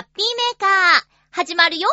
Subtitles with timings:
[0.00, 1.86] ハッピーメーカー、始まるよ。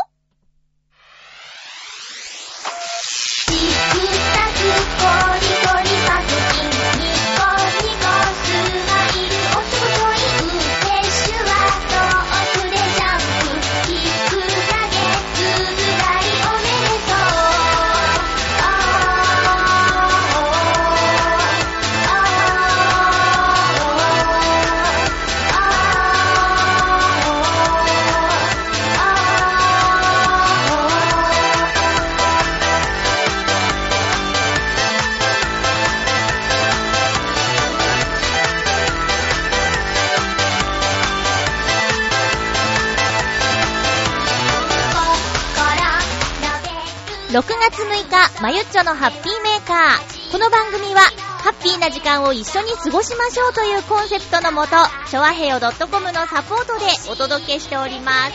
[48.41, 50.32] まゆっちょのハッピーメーカー。
[50.32, 51.02] この番組は、
[51.41, 54.76] ハッピーな時間を一緒に過ごしましょうというコンセプトのもと、
[55.10, 58.34] ちょわへよ .com のサポートでお届けしております。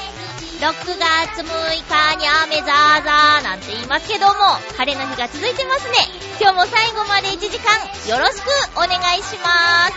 [0.58, 4.34] 6月6日に雨ザーザーなんて言いますけども、
[4.76, 5.94] 晴れの日が続いてますね。
[6.40, 7.72] 今日も最後まで1時間、
[8.10, 9.94] よろしくお願いします。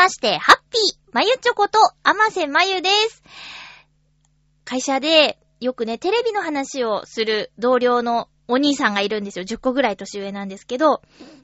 [0.00, 3.22] まして、ハッピーまゆちょこと、あませまゆです。
[4.64, 9.44] 会社で、よくね、テレビの話をする同僚のお兄さんがいるんですよ。
[9.44, 11.02] 10個ぐらい年上なんですけど。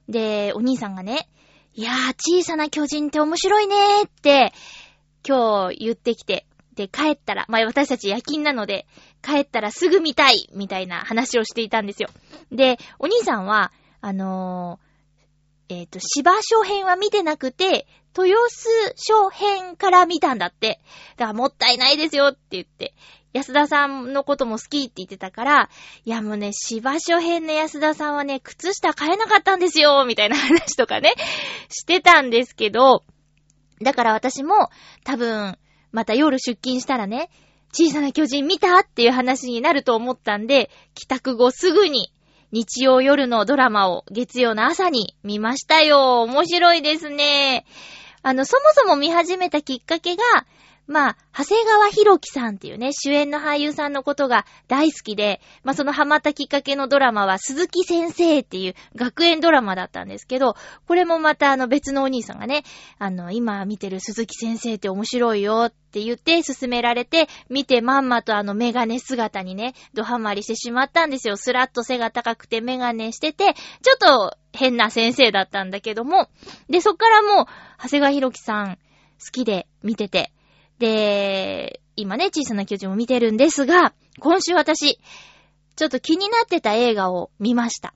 [0.08, 1.28] で、お兄さんがね、
[1.74, 4.54] いやー、小さな巨人って面白いねーって、
[5.28, 6.46] 今日言ってきて。
[6.76, 8.86] で、帰ったら、まあ、私たち夜勤なので、
[9.20, 12.08] 帰ったらすぐ見たいみたいな話をしていたんですよ。
[12.50, 14.86] で、お兄さんは、あのー、
[15.68, 17.86] えっ、と、芝小編は見てなくて、
[18.24, 20.80] 豊洲小編から見たんだって。
[21.16, 22.94] だからもったいないですよって言って。
[23.32, 25.70] 安田さんのことも好きって言ってたから、
[26.04, 31.12] いやもうね、芝所編の安田さんはね、靴下買えなかったんですよみたいな話とかね、
[31.68, 33.04] してたんですけど、
[33.82, 34.70] だから私も
[35.04, 35.58] 多分、
[35.92, 37.28] また夜出勤したらね、
[37.72, 42.10] 小さな巨人見たっていう話になると思ったんで、帰宅後すぐに
[42.52, 46.22] 日曜夜のドラマを月曜の朝に見ましたよ。
[46.22, 47.66] 面白いですね。
[48.26, 50.24] あの、そもそも見始めたきっかけが、
[50.88, 60.56] まあ、長谷川博己さんっていうね、主演の俳優さんのことが大好きで、まあそのハマったきっかけのドラマは鈴木先生っていう学園ドラマだったんですけど、
[60.88, 62.64] これもまたあの別のお兄さんがね、
[62.98, 71.36] あの、今見てる鈴木先生って面白いよって言って勧められて、見てまんまとあのメガネ姿にね、ドハマりしてしまったんですよ。
[71.36, 76.28] スラッと背が高くてメガネしてて、ちょっと変な先生だったんだけども、
[76.68, 77.46] で、そっからもう、
[77.82, 80.32] 長谷川博己さん好きで見てて、
[80.78, 84.98] で、今ね、小さな巨人を見てるんですが、今週私、
[85.76, 87.94] ちょっと気になってた映画を見ました。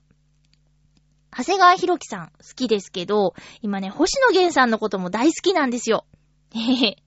[1.35, 6.05] 長谷川博己さん好きですけど、今ね、星野源さんのことも大好きなんですよ。
[6.53, 6.97] へへ。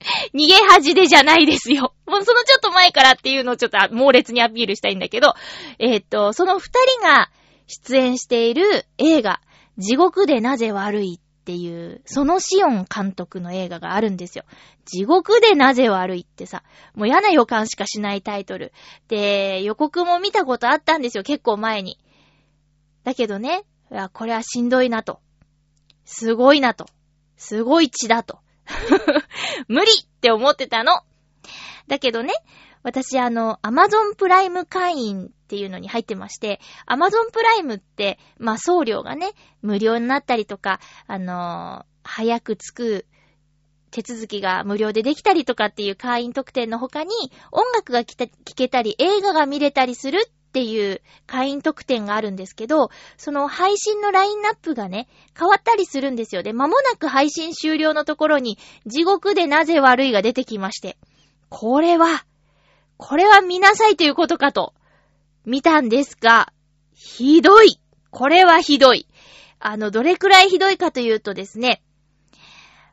[0.34, 1.94] 逃げ恥でじゃないですよ。
[2.06, 5.34] もうそのちょっと前からっていうのをちょっと猛烈にアピールしたいんだけど、
[5.78, 6.70] えーっと、その二
[7.00, 7.30] 人が
[7.66, 9.40] 出演している映画、
[9.78, 14.44] 地獄でなぜ悪いっていう、そのシオン監督の映画があるんですよ。
[14.84, 16.62] 地獄でなぜ悪いってさ、
[16.94, 18.72] もう嫌な予感しかしないタイトル。
[19.08, 21.98] で、予告も見たことあったんですよ、結構前に。
[23.04, 23.64] だけどね、
[24.12, 25.20] これはしんどいなと。
[26.04, 26.86] すごいなと。
[27.36, 28.40] すごい血だと。
[29.68, 30.92] 無理って思ってたの。
[31.88, 32.32] だけどね、
[32.82, 39.32] 私あの、アマゾンプライム会員っていうのに入ってまして、アマゾンプライムって、まあ送料がね、
[39.62, 43.06] 無料になったりとか、あのー早く着く
[43.90, 47.10] 手続きが無料でできたりとかっていう会員特典の他に、
[47.50, 48.16] 音楽が聴
[48.56, 50.20] けたり、映画が見れたりする
[50.50, 55.06] っていう会員特典があるんですけど、その配信のラインナップがね、
[55.38, 56.42] 変わったりするんですよ。
[56.42, 60.98] で、間もなく配信終了のところに、地獄でなぜ悪いが出てきまして、
[61.50, 62.24] これは、
[62.96, 64.74] これは見なさいということかと、
[65.46, 66.52] 見たんですが、
[66.94, 67.80] ひどい。
[68.10, 69.06] これはひどい。
[69.60, 71.80] あの、どれくらいひどいかというとですね、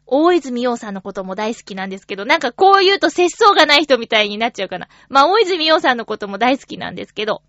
[0.08, 4.88] 大泉洋さんのことも大好きなんですけど、なんかこう言うと節操がない人みたいになっちゃうかな。
[5.10, 7.44] まあ、大泉洋さんのことも大好きなんですけど、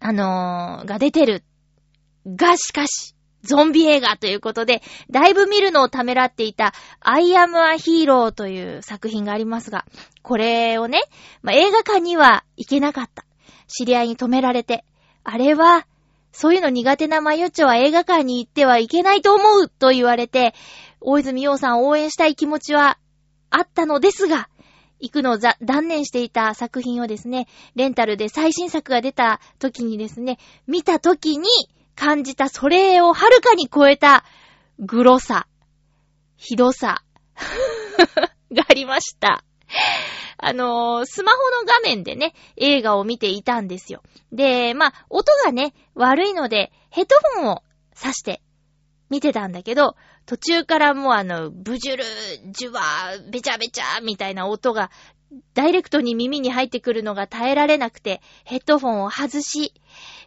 [0.00, 1.44] あのー、が出てる。
[2.26, 9.86] が、しかし、ゾンビ映画ということで、だいぶ見るのをためらっていた、I am a hero という作品がありますが、
[10.22, 11.00] これをね、
[11.42, 13.24] まあ、映画館には行けなかった。
[13.68, 14.84] 知り合いに止められて、
[15.24, 15.86] あれは、
[16.32, 20.54] そういうの苦手なマユッチョは映画館に行ってはいけないと思うと言われて、
[21.00, 22.98] 大泉洋さんを応援したい気持ちは
[23.50, 24.48] あったのですが、
[25.00, 31.48] 行くのを断念していた作品をですね、レンタルで最新作が出た時にですね、見た時に
[31.96, 34.24] 感じたそれをはるかに超えた
[34.78, 35.46] グロさ、
[36.36, 37.02] ひどさ
[38.52, 39.44] がありました。
[40.42, 44.02] あのー、スマホの画面でね、映画を見ていたんですよ。
[44.32, 47.62] で、まあ、音がね、悪いので、ヘッドフォンを
[47.94, 48.40] 挿して
[49.10, 49.96] 見てたんだけど、
[50.30, 52.04] 途中からもうあの、ブジュル、
[52.52, 54.92] ジュワー、ベチャベチャみたいな音が、
[55.54, 59.74] ダイレクトに耳に入ってくるのが耐えられなくて、ヘッドフォンを外し、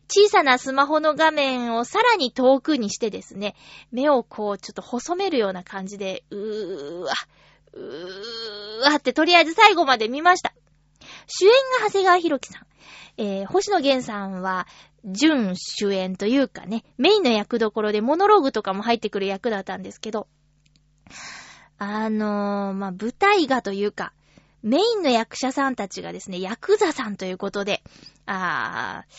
[0.09, 3.55] 小さなスマホの画面をさらに遠くにしてですね、
[3.93, 7.13] 目をこうちょっと細めるような感じで、うーわ、
[7.71, 10.53] うーわってとりあえず最後まで見ました。
[11.27, 12.67] 主演が長谷川博樹さん。
[13.17, 14.67] えー、星野源さんは、
[15.05, 20.27] 準主演というかね、メインの役どころでモノローグとかも入ってくる役だったんですけど、
[21.77, 24.13] あのー、まあ、舞台画というか、
[24.61, 27.83] メインの役者さんたちがですね、ヤクザさんということで、
[28.25, 29.13] あー、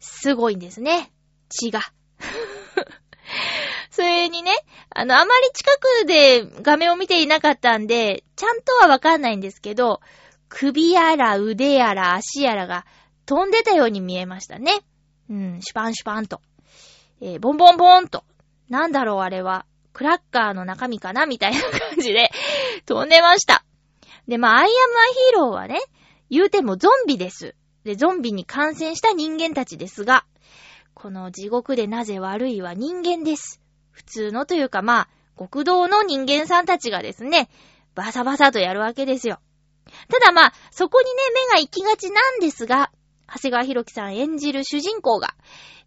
[0.00, 1.12] すごいんですね。
[1.50, 1.80] 血が。
[3.90, 4.52] それにね、
[4.90, 10.00] あの、あまり近くで画面を見ていなかったんで、ちゃんとはわかんないんですけど、
[10.48, 12.86] 首やら腕やら足やらが
[13.26, 14.72] 飛んでたように見えましたね。
[15.30, 16.40] うん、シュパンシュパンと。
[17.20, 18.24] えー、ボンボンボンと。
[18.68, 19.66] なんだろうあれは。
[19.92, 22.30] クラッカーの中身かなみたいな感じで
[22.86, 23.64] 飛んでました。
[24.28, 25.80] で、まあ、アイアムアヒーローはね、
[26.30, 27.54] 言うてもゾンビです。
[27.84, 30.24] で、ゾンビに感染した人間たちですが、
[30.94, 33.60] この地獄でなぜ悪いは人間です。
[33.90, 35.08] 普通のというかまあ、
[35.38, 37.48] 極道の人間さんたちがですね、
[37.94, 39.40] バサバサとやるわけですよ。
[40.08, 41.16] ただまあ、そこにね、
[41.50, 42.90] 目が行きがちなんですが、
[43.26, 45.34] 長谷川博樹さん演じる主人公が、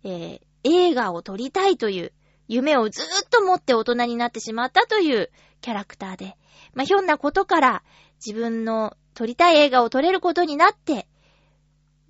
[0.04, 2.14] えー、映画を撮りたいという
[2.48, 5.32] 夢をずーっと持って大人になってしまったという
[5.62, 6.38] キャラクターで、
[6.74, 7.84] まあ、ひょんなことから
[8.26, 11.08] 自分の撮りたい映画を撮れることになって、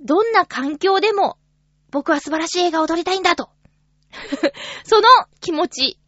[0.01, 1.37] どんな環境でも
[1.91, 3.49] 僕は素晴らしい映画を撮りたいんだと。
[4.83, 5.07] その
[5.39, 5.99] 気持ち、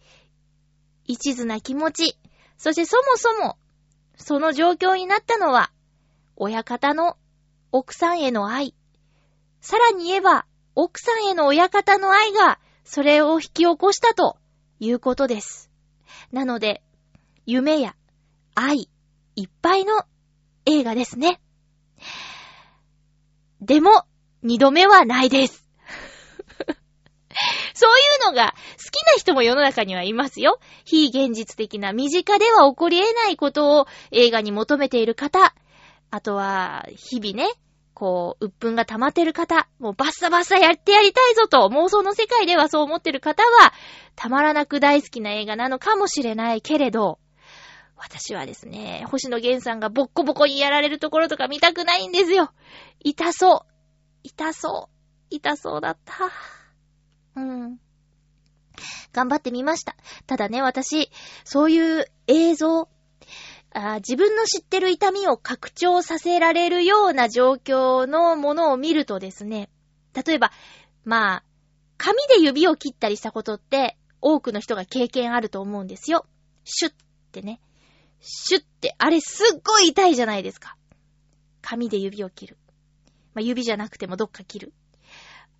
[1.05, 2.17] 一途な気持ち、
[2.57, 3.57] そしてそもそも、
[4.17, 5.71] その状況になったのは、
[6.35, 7.17] 親方の
[7.71, 8.75] 奥さんへの愛、
[9.61, 10.45] さらに言えば、
[10.75, 14.37] 奥さんへの親方の愛が、それを引き起こしたと
[14.79, 15.71] いうことです。
[16.31, 16.83] なので、
[17.45, 17.95] 夢や
[18.55, 18.89] 愛
[19.35, 20.03] いっぱいの
[20.65, 21.39] 映画ですね。
[23.61, 24.03] でも、
[24.41, 25.63] 二度目はないです。
[27.73, 30.59] そういうのが好きな人も世の中にはいますよ。
[30.83, 35.55] 非現実的な身近では起こり得ないことを映画に求めている方。
[36.13, 37.51] あとは、日々ね、
[37.95, 43.73] こう、鬱憤が溜まってる方、もうバッサバッサやってやりたいぞと妄想の世界ではそう思ってる方は、
[44.15, 47.17] たまらなく大好きな映画なのかもしれないけれど、
[47.97, 52.51] 私はですね、星野源さんがボッコボコにやられるところとか見たくないんですよ。
[52.99, 53.73] 痛そう。
[54.21, 54.95] 痛そう。
[55.31, 56.29] 痛そうだった。
[57.37, 57.79] うん。
[59.13, 59.95] 頑張ってみました。
[60.27, 61.09] ただね、私、
[61.43, 62.87] そういう映像、
[63.73, 69.69] あ自分の知ってる痛みを拡張させられるような状況のものを見るとですね、
[70.13, 70.51] 例えば、
[71.05, 71.43] まあ、
[71.97, 76.25] 紙で指を切ったりしたことって多くの人が経験あると思うんですよ。
[76.63, 76.95] シュッっ
[77.31, 77.59] てね。
[78.21, 80.77] シュッって、あれすっごい痛いじゃないですか。
[81.61, 82.57] 紙で指を切る。
[83.33, 84.73] まあ、指じゃなくてもどっか切る。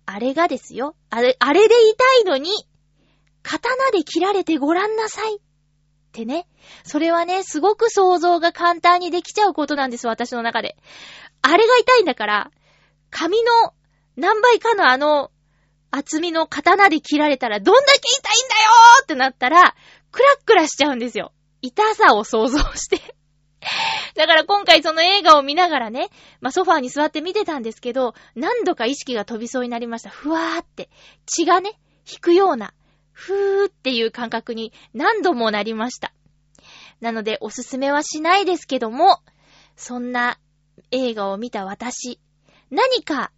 [0.06, 0.94] あれがですよ。
[1.10, 2.50] あれ、あれで痛いのに、
[3.42, 5.38] 刀で切られてごらんなさい。
[6.14, 6.46] ってね。
[6.84, 10.76] それはね、すごく想像が簡単にできちゃうことなんです、私の中で。
[11.42, 12.50] あれが痛いんだから、
[13.10, 13.50] 髪の
[14.16, 15.30] 何倍かのあの
[15.90, 19.74] 厚みの刀で切られたらどんだけ痛いんだよーってなったら、
[20.12, 21.32] クラックラしちゃうんですよ。
[21.62, 23.00] 痛さを想像して
[24.14, 30.10] だから今回その映画を見ながらね、まあ、ソファーに座って見てたんですけど、何度か意識が飛びそうになりました。
[30.10, 30.90] ふわーって。
[31.26, 31.78] 血がね、
[32.10, 32.74] 引くような、
[33.14, 36.12] ふーっていう感覚に何度もなりました。
[37.00, 39.20] なのでおすすめはしないですけども、
[39.76, 40.38] そんな
[40.90, 42.20] 映画を見た私、
[42.70, 43.32] 何か、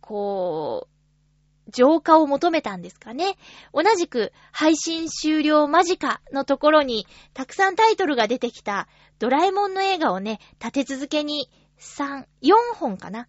[0.00, 3.36] こう、浄化を求めたんですかね。
[3.72, 13.28] 同じく配信終了間近のところにたくさんタイトルが出てきたドラえもんの映画をね、立て続けに3、4本かな。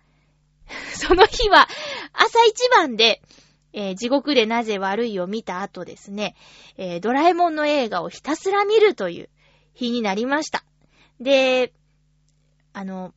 [0.96, 1.68] その日は
[2.14, 3.22] 朝一番で、
[3.74, 6.36] えー、地獄でなぜ悪いを見た後ですね、
[6.78, 9.30] えー、ドラえもんの映画をひたすら見るという
[9.74, 10.64] 日になりました。
[11.20, 11.74] で、
[12.74, 13.14] あの、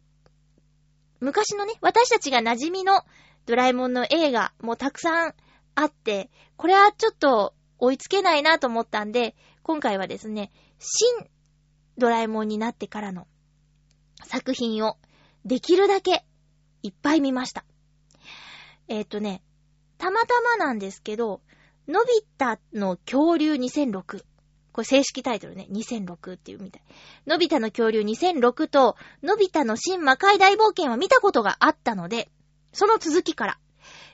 [1.21, 3.03] 昔のね、私たちが馴染みの
[3.47, 5.35] ドラえもんの映画もたくさん
[5.75, 11.09] あって、これはちょっと追いつけないなと思ったんで、今回はですね、新
[11.99, 13.27] ドラえもんになってからの
[14.25, 14.97] 作品を
[15.45, 16.25] できるだけ
[16.83, 17.65] いっぱい見ました。
[18.89, 19.43] えっ、ー、とね、
[20.05, 21.41] たまたまなんですけど、
[21.89, 24.23] のび太の恐竜2006。
[24.73, 25.67] これ正式タイトルね。
[25.71, 26.83] 2006っていうみたい。
[27.27, 32.29] のび太の恐竜2006と、のび太の新魔界大冒険は見たことがあったので、
[32.75, 33.59] その続きから、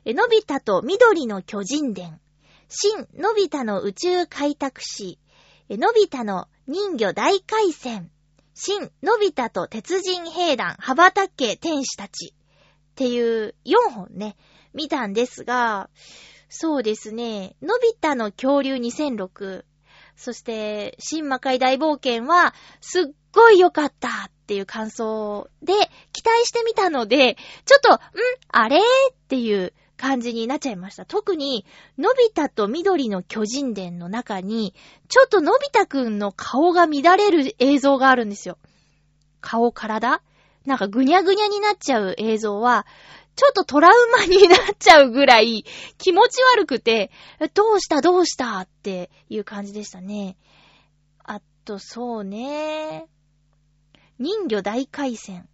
[0.07, 2.21] のび太と緑の巨人伝、
[2.69, 5.19] 新のび太の宇宙開拓史、
[5.71, 8.13] のび太の人魚大回戦、
[8.55, 14.37] 新のび太と鉄人兵団羽ばたけ天使たちっていう4本ね、
[14.75, 15.91] 見たんですが、
[16.49, 19.65] そうですね、のび太の恐竜2006、
[20.17, 25.73] そして、新魔界大冒険は、すっごい良かったっていう感想で、
[26.13, 27.99] 期待してみたので、ちょっと、ん
[28.49, 28.79] あれ？
[28.79, 28.81] っ
[29.29, 31.07] ていう感じになっちゃいました。
[31.07, 31.65] 特に、
[31.97, 34.75] のび太と緑の巨人伝の中に、
[35.09, 38.59] ちょっとのび太くんの顔が乱れる映像があるんですよ。
[39.41, 40.21] 顔、体？
[40.67, 42.87] なんかぐにゃぐにゃになっちゃう映像は、
[43.41, 45.65] ちょっとトラウマになっちゃうぐらい
[45.97, 47.11] 気持ち悪くて、
[47.55, 50.37] どうしたどうしたっていう感じでしたね。
[51.25, 53.07] あと、そうね。
[54.19, 55.49] 人魚大回戦。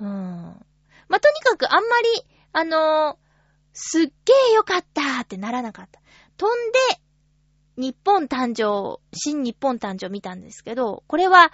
[0.00, 0.08] うん。
[0.08, 2.08] まあ、とにかくあんまり、
[2.54, 3.16] あのー、
[3.74, 6.00] すっげーよかったってならなかった。
[6.38, 6.78] 飛んで、
[7.76, 11.52] 日本誕生、新日本誕生見たんですけど、これは、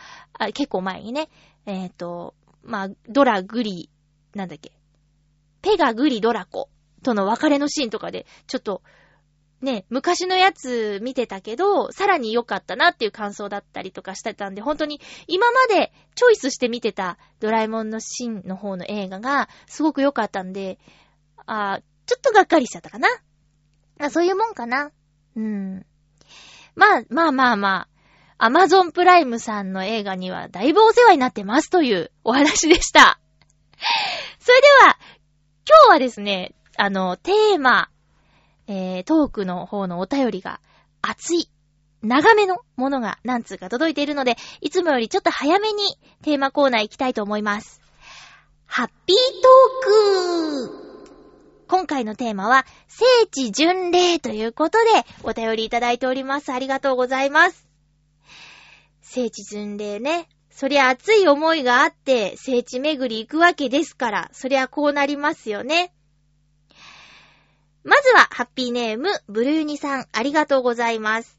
[0.54, 1.28] 結構前にね、
[1.66, 3.90] えっ、ー、と、まあ、ドラ、グリ、
[4.33, 4.75] なんだっけ、
[5.66, 6.70] ペガ、グリ、ドラコ
[7.02, 8.82] との別れのシーンとかで、ちょっと、
[9.61, 20.78] ね、昔のやつ見てたけど、さらに良かったなっていう感想だったりとかしてたんで、本当に今までチョイスして見てたドラえもんのシーンの方の映画がすごく良かったんで、
[21.46, 23.08] あちょっとがっかりしちゃったかな。
[23.99, 24.92] あそういうもんかな。
[25.35, 25.85] うん。
[26.76, 27.88] まあ、まあまあま
[28.38, 33.18] あ、アマゾンプライムさんの映画にはだいぶお世話になってますというお話でした。
[34.38, 34.99] それでは、
[35.68, 37.88] 今日はですね、あの、テーマ、
[38.68, 40.61] えー、トークの方のお便りが
[41.02, 41.50] 熱い、
[42.02, 45.82] 長めのものが何通か届いているので、いつもよりちょっと早めに
[46.23, 47.80] テーマコーナー行きたいと思います。
[48.66, 50.87] ハッピートーク
[51.66, 54.85] 今回のテーマは、聖地巡礼ということで、
[55.25, 56.52] お便りいただいております。
[56.52, 57.66] ありがとうございます。
[59.00, 60.28] 聖地巡礼ね。
[60.57, 65.93] そりゃ熱い思いがあって、聖地巡り行くわけですから、そりゃこうなりますよね。
[67.85, 71.39] まずは、ハッピーネーム、ブルーニさん、ありがとうございます。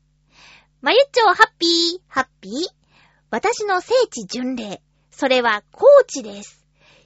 [0.81, 2.53] まゆっちょ、ハッピー、ハッピー。
[3.31, 4.83] 私の聖地巡礼。
[5.09, 6.63] それは、高知です。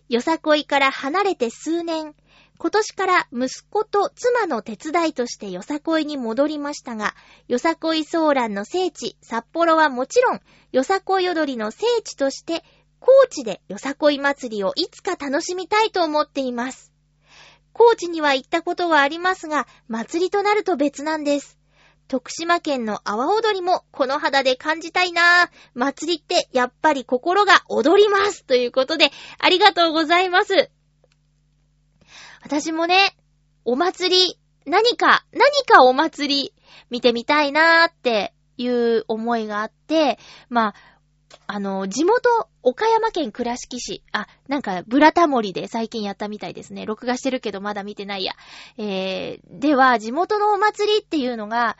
[0.09, 2.13] よさこいから離れて数年、
[2.61, 7.15] 今年から息子と妻の手伝いとしてよさこいに戻りましたが、
[7.47, 10.41] よさこいソーランの聖地、札幌はもちろん、
[10.71, 12.63] よさこい踊りの聖地として、
[12.99, 16.93] 高知でよさこい祭りをいつか楽しみたいと思っています。
[17.73, 21.57] 高知には行ったことはありますが、祭りとなると別なんです。
[22.07, 25.49] 徳島県の阿波踊りもこの肌で感じたいなぁ。
[25.73, 28.45] 祭りってやっぱり心が踊ります。
[28.45, 30.69] ということで、ありがとうございます。
[32.41, 33.15] 私もね、
[33.65, 36.53] お祭り、何か、何かお祭り
[36.89, 40.19] 見てみたいなーっていう思いがあって、
[40.49, 40.75] まあ、
[41.47, 46.85] あの、地元、岡山県倉敷市、あ、なんか、ブラタモリで最近やったみたいですね。
[46.85, 48.33] 録画してるけどまだ見てないや。
[48.77, 51.77] えー、では、地元のお祭りっていうのが、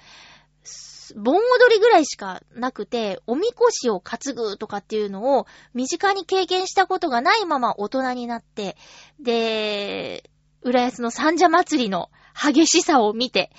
[1.16, 1.42] 盆踊
[1.74, 8.78] りぐらいしかなくて、おみこしを担ぐとかっていうのを身近に経験したことがないまま大人になって、
[9.20, 10.30] で、
[10.62, 13.52] 浦安の三社祭りの激しさを見て、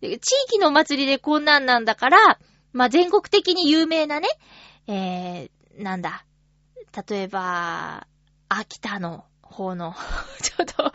[0.00, 0.06] 地
[0.48, 2.38] 域の祭りでこんなんなんだから、
[2.72, 4.28] まあ、全国的に有名なね、
[4.86, 6.24] えー、なんだ。
[7.08, 8.06] 例えば、
[8.48, 9.94] 秋田の方の、
[10.42, 10.92] ちょっと、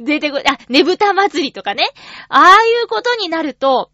[0.00, 1.84] 出てこ、あ、ねぶた祭りとかね。
[2.28, 3.90] ああいうことになると、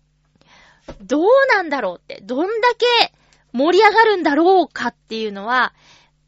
[1.03, 3.13] どうなんだろうって、どんだけ
[3.53, 5.75] 盛り上がるんだろうかっていうのは、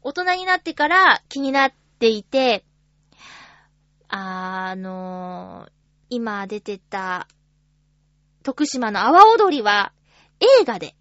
[0.01, 2.63] 大人になってから気になっていて、
[4.13, 5.69] あの、
[6.09, 7.29] 今出てた、
[8.43, 9.93] 徳島の阿波踊りは、
[10.41, 10.95] 映画で、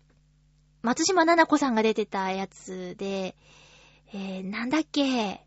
[0.82, 3.34] 松島奈々子さんが出てたやつで、
[4.14, 5.44] えー、なんだっけ、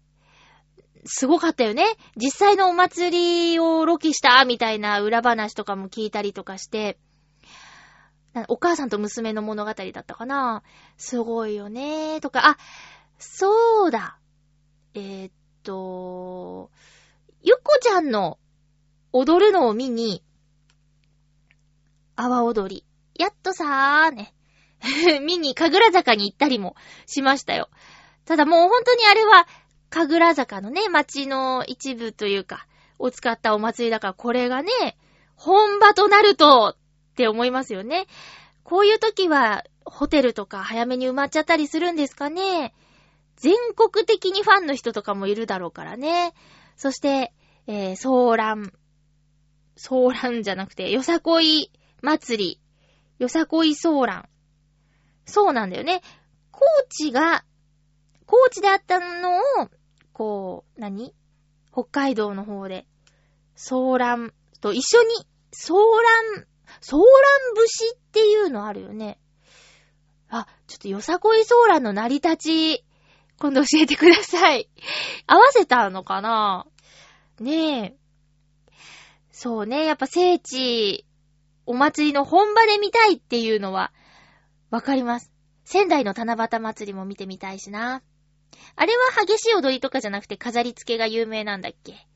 [1.05, 1.85] すごかったよね。
[2.17, 6.97] 実際のお祭りをロケしたみたいな裏話とかも聞いたりとかして、
[8.49, 10.63] お母さんと娘の物語だったかな
[10.97, 12.57] すごいよねとか、あ、
[13.19, 14.17] そうだ。
[14.95, 15.31] えー、っ
[15.63, 16.69] と、
[17.45, 18.39] ゆっこちゃんの
[19.11, 20.23] 踊るのを見に、
[22.15, 22.85] 阿波踊り。
[23.19, 24.33] やっとさーね。
[25.21, 27.69] 見に神楽坂に行ったりもしましたよ。
[28.23, 29.45] ただもう本当にあれは、
[29.89, 32.65] 神楽坂のね、街の一部というか、
[32.97, 34.97] を使ったお祭りだから、これがね、
[35.35, 36.77] 本場となると、
[37.11, 38.07] って思いますよね。
[38.63, 42.73] こういう時は、ホテルとか早めに埋まっちゃったりするんですかね。
[43.35, 46.33] 全国的にファンの人とかもいるだろうからね。
[46.83, 47.31] そして、
[47.65, 48.73] えー、ソーラン。
[49.77, 51.71] ソーランじゃなくて、よさこい
[52.01, 52.61] 祭り。
[53.19, 54.29] よさこいソーラン。
[55.25, 56.01] そうなんだよね。
[56.51, 57.45] コーチが、
[58.25, 59.41] コーチであったのを、
[60.11, 61.15] こう、何？
[61.71, 62.85] 北海道の方で、
[63.55, 65.07] ソーランと一緒に、
[65.53, 66.47] ソーラン、
[66.81, 67.05] ソーラン
[67.65, 69.21] 節っていうのあるよね。
[70.27, 72.35] あ、ちょっとよさこいソーランの成り立
[72.75, 72.85] ち、
[73.39, 74.69] 今度教えてください。
[75.27, 76.67] 合わせたのかな？
[77.39, 77.97] ねえ。
[79.31, 81.05] そうね、やっぱ聖地、
[81.65, 83.91] お祭りの本場で見たいっていうのは、
[84.69, 85.31] わかります。
[85.65, 88.01] 仙台の七夕祭りも見てみたいしな。
[88.75, 92.07] あれは激しい踊りとかじゃなくて飾り付けが有名なんだっけ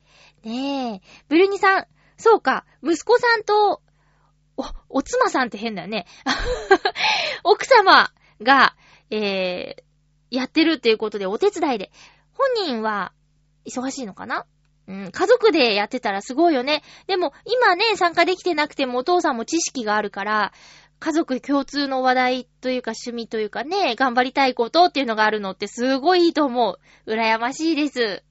[0.43, 1.01] ねえ。
[1.27, 1.87] ブルニさん、
[2.17, 3.81] そうか、息子さんと、
[4.57, 6.05] お、お妻さんって変だよね。
[7.43, 8.11] 奥様
[8.41, 8.75] が、
[9.09, 11.91] えー、やってるっていうことでお手伝いで。
[12.33, 13.13] 本人は、
[13.65, 14.45] 忙しいのかな？
[14.87, 16.81] うん、家族でやってたらすごいよね。
[17.07, 20.53] でも、今ね、参加できてなくてもお父さんも知識があるから、
[20.99, 26.79] 家族共通の話題というか趣味というかね、頑張りたいことっていうのがあるのってすごいいいと思う。
[27.09, 28.23] 羨ましいです。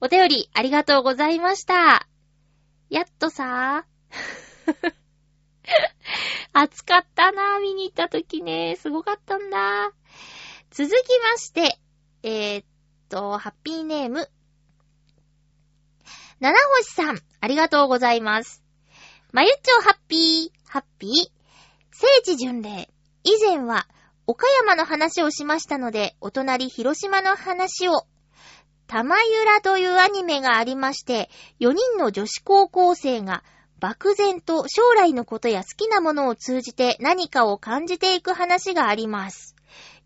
[0.00, 2.08] お便りありがとうございました。
[2.88, 4.94] やっとさー。
[6.52, 8.76] 暑かったなぁ、見に行った時ね。
[8.76, 9.92] すごかったんだ。
[10.70, 10.94] 続き
[11.30, 11.78] まして、
[12.22, 12.64] えー、っ
[13.08, 14.28] と、ハッピーネーム。
[16.40, 18.62] 七星さん、ありがとうございます。
[19.30, 21.10] まゆっちょハッピー、ハッピー。
[21.92, 22.88] 聖地巡礼。
[23.24, 23.86] 以前は、
[24.26, 28.06] 岡山の話をしましたので、お隣広島の話を。
[28.86, 31.28] 玉ゆらというアニメがありまして、
[31.60, 33.44] 4人の女子高校生が
[33.78, 39.56] 漠然と将来のことや好きなものを通じて何かを感じていく話があります。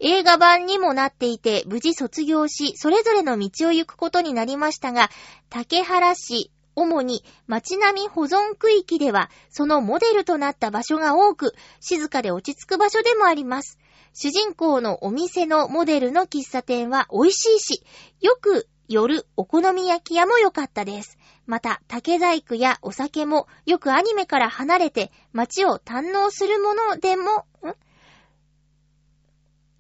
[0.07, 5.09] 映画版にもなっていて、無事卒業し、それぞれの道を行くことになりましたが、
[5.49, 13.79] 竹原市、主に街並み保存区域では、そのモデルとなった場所が多く、静かで落ち着く場所でもあります。
[14.13, 17.83] 主人公のお店のモデルの喫茶店は美味しいし、
[18.21, 21.17] よく寄るお好み焼き屋も良かったです。
[21.47, 27.75] また、竹細工やお酒もよくアニメから離れて街を堪能するものでも、ん？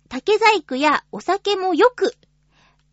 [0.09, 2.17] 竹細工やお酒もよく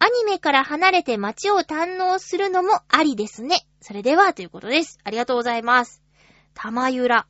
[0.03, 3.67] アニメから離れて街を堪能するのもありですね。
[3.81, 4.97] それでは、ということです。
[5.03, 6.01] ありがとうございます。
[6.55, 7.27] 玉ゆら。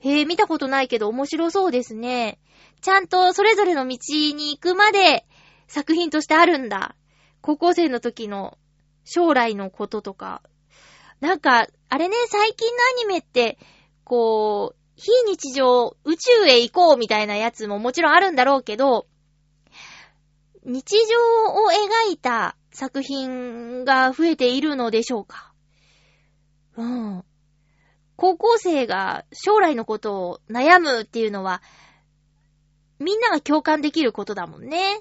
[0.00, 2.40] へえ、見たことないけど面白そうですね。
[2.80, 5.26] ちゃんとそれぞれの道に行くまで
[5.68, 6.96] 作品としてあるんだ。
[7.40, 8.58] 高校生の時の
[9.04, 10.42] 将来のこととか。
[11.20, 13.58] なんか、あれね、最近のアニメって、
[14.02, 19.06] こう、非日常、宇宙へ行こうみたいなやつももちろんあるんだろうけど、
[20.68, 25.54] 日常を描いた作品が増えているのでしょうか？
[26.76, 27.24] うん。
[28.16, 31.62] 高校生が将来のことを悩むっていうのは、
[32.98, 35.00] みんなが共感できることだもんね。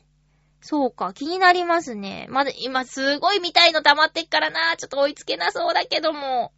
[0.62, 2.28] そうか、気になりますね。
[2.30, 4.78] まだ、今すごい見たいの溜まってっからな。
[4.78, 6.54] ちょっと追いつけなそうだけども。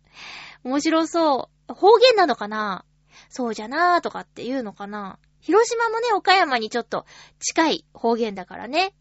[0.64, 1.74] 面白そう。
[1.74, 2.86] 方言なのかな？
[3.30, 5.18] そうじゃなーとかって言うのかな？
[5.40, 7.06] 広島もね、岡山にちょっと
[7.40, 8.94] 近い方言だからね。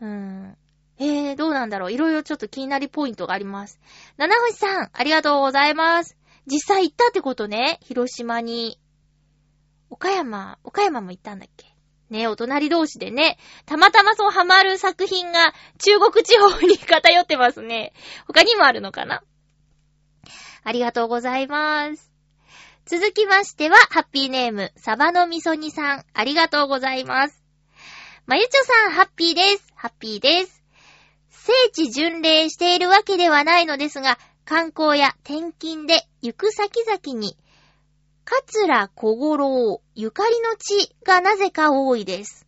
[0.00, 0.56] うん。
[0.98, 1.92] えー、どうなんだろう。
[1.92, 3.80] いろいろちょっと気になりポイントがあります。
[4.16, 6.16] 七星さん、ありがとうございます。
[6.46, 7.78] 実際行ったってことね。
[7.82, 8.80] 広島に。
[9.90, 11.66] 岡山、岡山も行ったんだっけ？
[12.10, 17.92] ね、お隣同士でね、たまたまそうハマる作品が中国地方に偏ってますね。
[18.26, 19.22] 他にもあるのかな？
[20.64, 22.10] ありがとうございます。
[22.86, 27.44] 続きましては、ハッピーネーム、サバのみそ煮さん、ありがとうございます。
[28.26, 29.67] まゆちょさん、ハッピーです。
[29.80, 30.64] ハッピーです。
[31.30, 37.36] 聖地巡礼しているわけではないのですが、観光や転勤で行く先々に、
[38.24, 42.44] 桂小五郎ゆかりの地がなぜか多いです。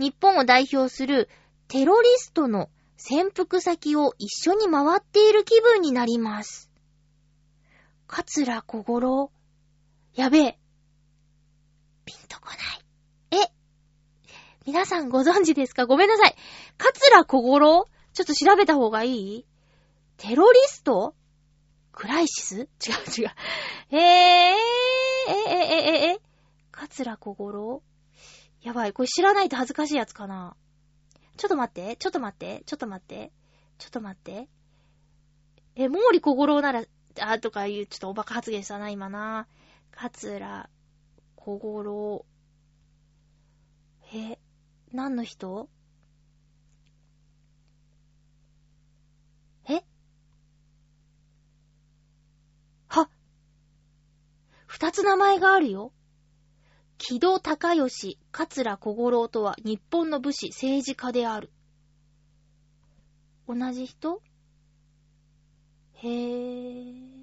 [0.00, 1.28] 日本を代表する
[1.68, 6.68] テロリストの潜伏先を一緒に回っている気分になります。
[8.08, 9.30] 桂小五郎？
[10.16, 10.58] やべえ。
[12.04, 12.54] ピンとこな
[13.38, 13.40] い。
[13.44, 13.52] え
[14.72, 15.84] 皆さんご存知ですか？
[15.84, 16.34] ごめんなさい。
[16.78, 17.84] 桂小五郎？
[18.14, 19.46] ちょっと調べた方がいい？
[20.16, 21.14] テロリスト？
[21.92, 22.56] クライシス？
[22.56, 22.68] 違う
[23.18, 23.30] 違う。
[23.90, 24.56] えー、えー、
[25.28, 26.20] えー、えー、え、え、
[26.70, 27.82] 桂小五郎？
[28.62, 30.56] やばい、これ知らないと恥ずかしいやつかな？
[31.36, 33.30] ちょっと待って、ちょっと待って、ちょっと待って、
[33.76, 34.48] ちょっと待って。
[35.76, 36.82] え、毛利小五郎なら、
[37.20, 39.48] あ、とかいう、ちょっとおバカ発言したな、今な。
[39.90, 40.70] 桂
[41.36, 42.24] 小五郎。
[44.14, 44.38] え、
[44.92, 45.70] 何の人？
[49.66, 49.82] え？
[52.88, 53.08] は？
[54.66, 55.92] 二つ名前があるよ。
[56.98, 61.50] 木戸孝義、桂小五郎とは日本の武士、政治家である。
[63.48, 64.20] 同じ人？
[65.94, 67.21] へぇ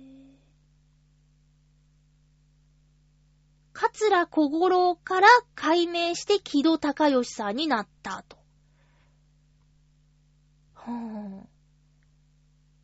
[3.80, 8.38] 桂小五郎から改名して木戸孝義さんになったと。
[10.74, 11.50] ほーん。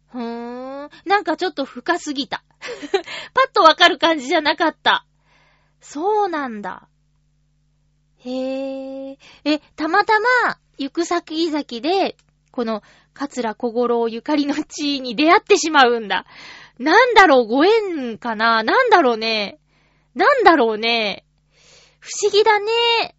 [0.07, 0.89] ふーん。
[1.05, 2.45] なんかちょっと深すぎた。
[3.33, 5.05] パッとわかる感じじゃなかった。
[5.81, 6.87] そうなんだ。
[8.19, 9.17] へー。
[9.43, 12.15] え、たまたま、行く先々で、
[12.51, 16.25] この、桂小五郎ゆかりの地に出会ってしまうんだ。
[16.79, 19.59] なんだろう、ご縁かななんだろうね。
[20.15, 21.25] なんだろうね。
[21.99, 23.15] 不思議だね。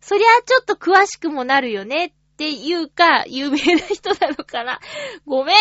[0.00, 4.80] そりゃちょっと詳しくもなるよねっていうか、有名な人なのかな。
[5.26, 5.56] ごめん。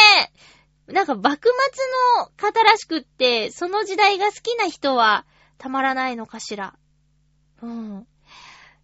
[0.93, 5.25] なんか幕末の方らしくって、その時代が好きな人は
[5.58, 6.75] たまらないのかしら。
[7.63, 8.08] うん。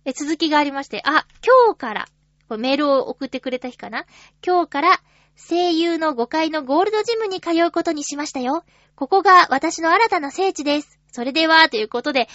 [0.05, 2.07] え、続きがありまして、あ、今日から、
[2.47, 4.05] これメールを送ってくれた日かな
[4.43, 5.01] 今日から、
[5.35, 8.63] 声優の5階のゴールドジムに通うことにしましたよ。
[8.95, 11.00] ここが私の新たな聖地です。
[11.11, 12.27] それでは、ということで、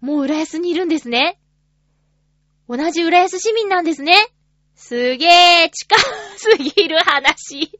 [0.00, 1.38] もう浦安にいるんですね。
[2.68, 4.14] 同じ浦安市民なんですね。
[4.74, 5.96] すげー、近
[6.36, 7.72] すぎる話。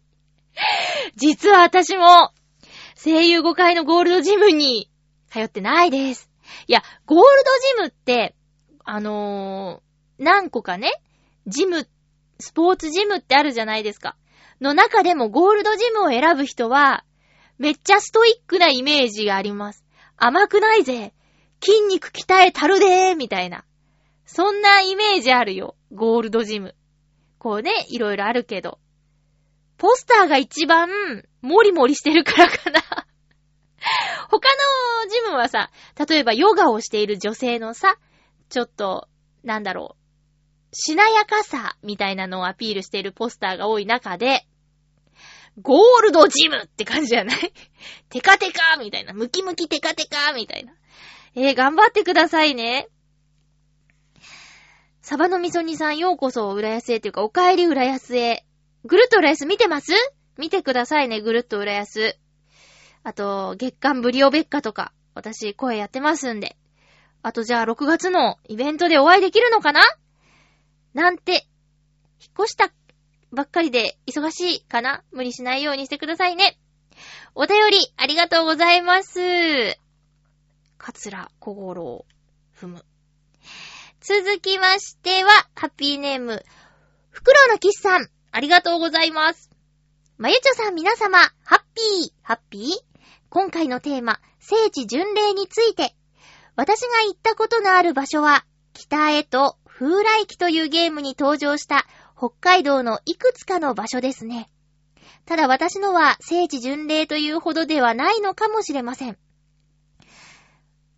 [1.15, 2.33] 実は私も、
[3.03, 4.91] 声優5階のゴールドジムに
[5.31, 6.31] 通ってないです。
[6.67, 8.35] いや、ゴールドジムって、
[8.85, 10.91] あのー、何個かね、
[11.47, 11.89] ジム、
[12.41, 14.17] スポーツジムってあるじゃないですか。
[14.61, 17.05] の中でもゴールドジムを選ぶ人は、
[17.59, 19.85] めっちゃストイックなイメージがあります。
[20.17, 21.13] 甘くないぜ。
[21.63, 23.65] 筋肉鍛えたるでー、みたいな。
[24.27, 25.77] そんなイメージあるよ。
[25.93, 26.75] ゴールドジム。
[27.39, 28.79] こうね、いろいろあるけど。
[29.79, 30.89] ポスターが一番、
[31.43, 32.81] モリモリしてるからかな。
[34.31, 34.49] 他
[35.05, 35.71] のジムはさ、
[36.09, 37.99] 例えばヨガをしている女性のさ、
[38.49, 39.09] ちょっと、
[39.45, 39.97] なんだろ
[40.73, 44.47] う、しなやかさみたいなのをアピールしているポスターが多い中で、
[45.63, 47.53] ゴールドジムって感じじゃない？
[48.11, 49.13] テカテカみたいな。
[49.15, 50.73] ムキムキテカテカみたいな。
[51.35, 52.89] えー、頑張ってくださいね。
[55.03, 58.45] サバのみそ煮さんようこそ浦安へというか、お帰り浦安へ。
[58.85, 59.93] ぐるっと浦安見てます？
[60.37, 62.19] 見てくださいね、ぐるっと浦安。
[63.03, 66.57] あと、月刊ブリオベッカとか、私声やってますんで。
[67.23, 69.81] あとじゃあ6月のイベントでお会いできるのかな？
[70.93, 71.47] なんて、
[72.21, 72.71] 引っ越した
[73.33, 75.03] ばっかりで忙しいかな？
[75.13, 76.59] 無理しないようにしてくださいね。
[77.35, 79.79] お便りありがとうございます。
[80.79, 82.07] 桂小五郎、
[82.53, 82.85] ふむ。
[84.01, 86.45] 続きましては、ハッピーネーム、
[87.11, 89.51] フクロウのキスさん、ありがとうございます。
[90.17, 92.63] まゆちょさん皆様、ハッピー、ハッピー？
[93.29, 95.95] 今回のテーマ、聖地巡礼について。
[96.55, 104.49] 私が行ったことのある場所は、北へと風来機というゲームに登場した北海道のいくつかの場所ですね。
[105.27, 109.19] ただ私のは聖地巡礼というほどではないのかもしれません。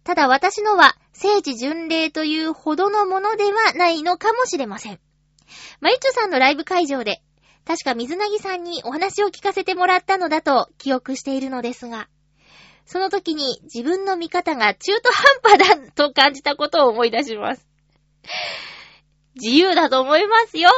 [0.05, 5.01] ただ私のは聖地巡礼というほどのものではないのかもしれません。
[5.81, 7.21] まゆちょさんのライブ会場で、
[7.67, 12.09] 確か水なぎさんにお話を聞かせてもらったのだと記憶しているのですが、
[12.87, 15.11] その時に自分の見方が中途
[15.43, 17.67] 半端だと感じたことを思い出します。
[19.35, 20.71] 自由だと思いますよ。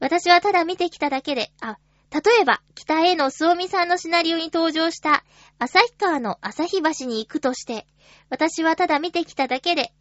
[0.00, 1.78] 私はただ見てきただけで、あ、
[2.10, 5.24] 例えば、北へのすおみさんのシナリオに登場した、
[5.58, 7.86] 旭川の旭橋に行くとして、
[8.30, 9.92] 私はただ見てきただけで、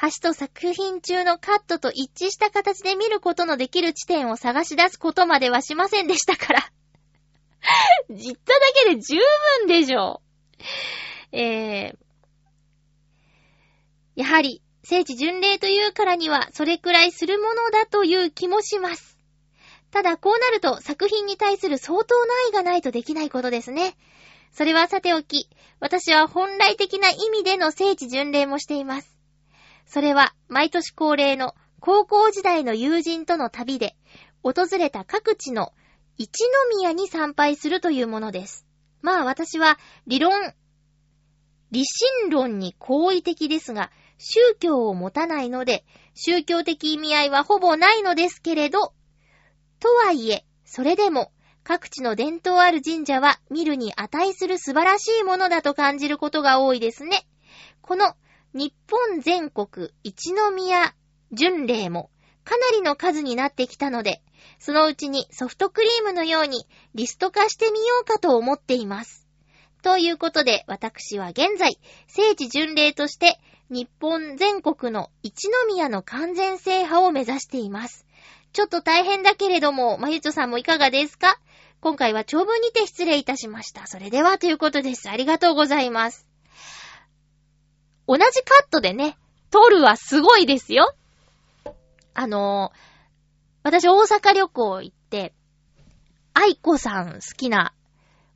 [0.00, 6.70] 橋と作品中のカットと一致した形で見ることのできる地点を探し出すことまではしませんでしたから。
[8.10, 9.16] 言っただけで十
[9.60, 10.22] 分でしょ
[11.32, 11.36] う。
[11.36, 11.96] えー、
[14.16, 19.15] やはり、聖地巡礼というからには、それくらいするものだという気もします。
[19.96, 23.96] ただ、こうなると作品に対する相当な愛がないとできないことですね。
[24.52, 25.48] それはさておき、
[25.80, 29.16] 私は本来的な意味での聖地巡礼もしています。
[29.86, 33.96] それは、毎年恒例の高校時代の友人との旅で、
[34.42, 35.72] 訪れた各地の
[36.18, 36.30] 一
[36.78, 38.66] 宮に参拝するというものです。
[39.00, 40.52] まあ私は理論、
[41.70, 48.92] 理心論に好意的ですが、宗教を持たないので、宗教的意味合いはほぼないのですけれど、
[49.80, 57.26] とはいえ、それでも、各地の伝統ある神社は見るに値する素晴らしいものだと感じることが多いですね。
[57.82, 58.14] この
[58.54, 60.94] 日本全国一宮
[61.32, 62.10] 巡礼も
[62.44, 64.22] かなりの数になってきたので、
[64.60, 69.26] そのうちにソフトクリームのようにリスト化してみようかと思っています。
[69.82, 78.05] ということで、私は現在、聖地巡礼として日本全国の一宮の完全制覇を目指しています。
[78.56, 81.38] ちょっと大変だけれども、まゆちょさんもいかがですか？
[81.82, 83.86] 今回は長文にて失礼いたしました。
[83.86, 85.10] それではということです。
[85.10, 86.26] ありがとうございます。
[88.06, 89.18] 同じカットでね、
[89.50, 90.94] 撮るはすごいですよ。
[92.14, 92.78] あのー、
[93.62, 95.34] 私大阪旅行行って、
[96.32, 97.74] 愛子さん好きな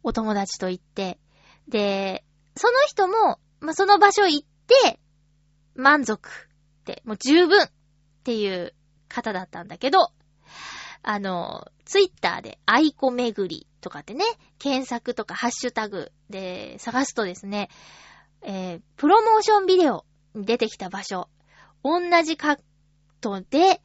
[0.02, 1.18] お友達と行って、
[1.66, 2.24] で、
[2.56, 4.46] その人も、まあ、その場所行っ
[4.84, 5.00] て、
[5.76, 7.70] 満足って、もう十分っ
[8.22, 8.74] ていう
[9.10, 10.12] 方だったんだけど、
[11.02, 14.24] あの、ツイッターで愛子巡りとかってね、
[14.58, 17.68] 検索とかハッシュタグで探すとですね、
[18.42, 21.28] えー、プロモーションビデオに出てきた場所、
[21.82, 22.58] 同じカッ
[23.20, 23.82] トで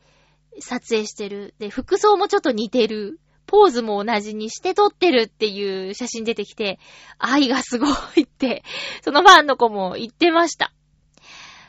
[0.59, 1.55] 撮影してる。
[1.59, 3.19] で、服装もちょっと似てる。
[3.47, 6.79] ポーズも同じにして撮ってるっていう写真出てきて、
[7.19, 8.63] 愛がすごいって、
[9.03, 10.73] そのファンの子も言ってました。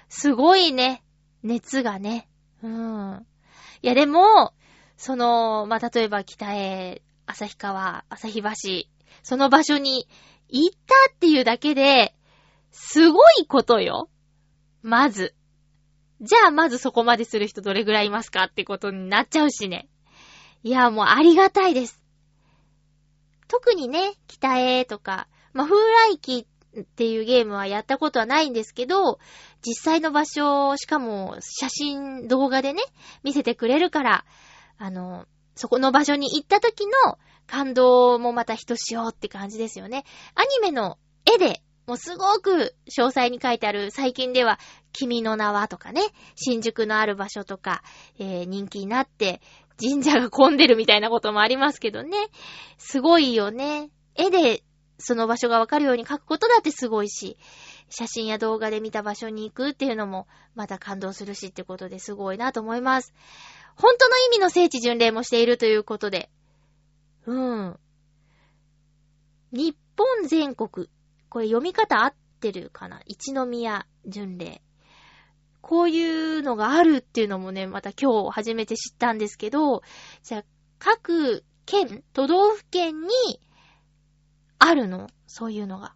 [0.09, 1.03] すごいね。
[1.42, 2.29] 熱がね。
[2.62, 3.27] うん。
[3.87, 4.53] いやでも、
[4.96, 8.51] その、まあ、例えば北へ、旭川、旭橋、
[9.22, 10.09] その場所に
[10.49, 12.12] 行ったっていうだけで、
[12.72, 14.11] すごいことよ。
[14.83, 15.37] まず。
[16.20, 19.88] じゃあまずそこまでする人どれぐらいいますかってことになっちゃうしね。
[20.64, 22.03] いや、もうありがたいです。
[23.46, 25.77] 特にね、北へとか、まあ、風
[26.11, 26.46] 来機っ
[26.81, 29.19] っていうゲームはやったことはないんですけど、
[29.65, 32.83] 実際の場所、しかも写真、動画でね、
[33.23, 34.25] 見せてくれるから、
[34.79, 40.05] あの、そこの場所に行った時の感動もまたひとしおって感じですよね。
[40.35, 44.59] アニメの絵でもうすごく詳細に書いてある、最近では、
[44.93, 46.03] 君の名はとかね、
[46.35, 47.83] 新宿のある場所とか、
[48.19, 49.41] えー、人気になって、
[49.81, 52.17] 神社が混んでるみたいなこともありますけどね。
[52.79, 53.91] すごいよね。
[54.17, 54.65] 絵で
[54.99, 57.37] その場所がわかるように書くことだってすごいし、
[57.89, 63.13] 写真や動画で見た場所に行くっていうのもまた感動するしってことですごいなと思います。
[63.77, 66.31] 本当の意味の聖地巡礼もしているということで。
[67.27, 67.79] うん。
[69.53, 70.89] 日本全国
[71.29, 73.01] これ読み方合ってるかな？
[73.07, 74.63] 一宮巡礼。
[75.61, 79.83] こういうのがあるっていうのもね、また今日初めて知ったんですけど、
[80.23, 80.45] じゃあ、
[80.79, 83.09] 各県、都道府県に
[84.59, 85.09] あるの？
[85.27, 85.95] そういうのが。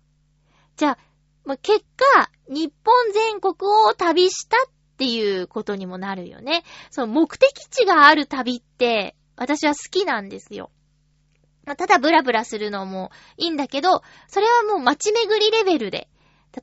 [0.76, 0.98] じゃあ、
[1.44, 3.54] ま結果、日本全国
[3.88, 6.64] を旅したっていうことにもなるよね。
[6.90, 10.70] その目的地がある旅って、私は好きなんですよ。
[11.64, 16.08] まあ、ただブラブラするのもいいんだけど、それはもう街巡りレベルで。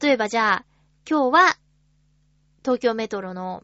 [0.01, 0.65] 例えばじゃあ、
[1.09, 1.57] 今日は、
[2.63, 3.63] 東京メトロの、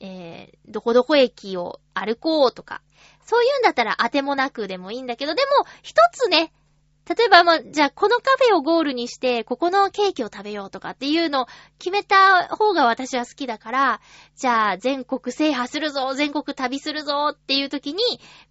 [0.00, 2.82] えー、どこどこ駅を歩こうとか、
[3.24, 6.52] そういうんだったら当てもなくでもいいんだけど、でも、一つね、
[7.08, 11.46] 例えばもう、じゃあこのカフェをゴールにして、ここのケーキを食べようとかっていうのを
[11.78, 14.00] 決めた方が私は好きだから、
[14.36, 18.02] じゃあ全国制覇するぞ、全国旅するぞっていう時に、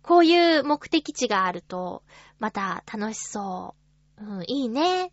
[0.02, 2.04] こういう目的地があると、
[2.40, 3.76] また楽しそ
[4.20, 4.24] う。
[4.24, 5.12] うん、いいね。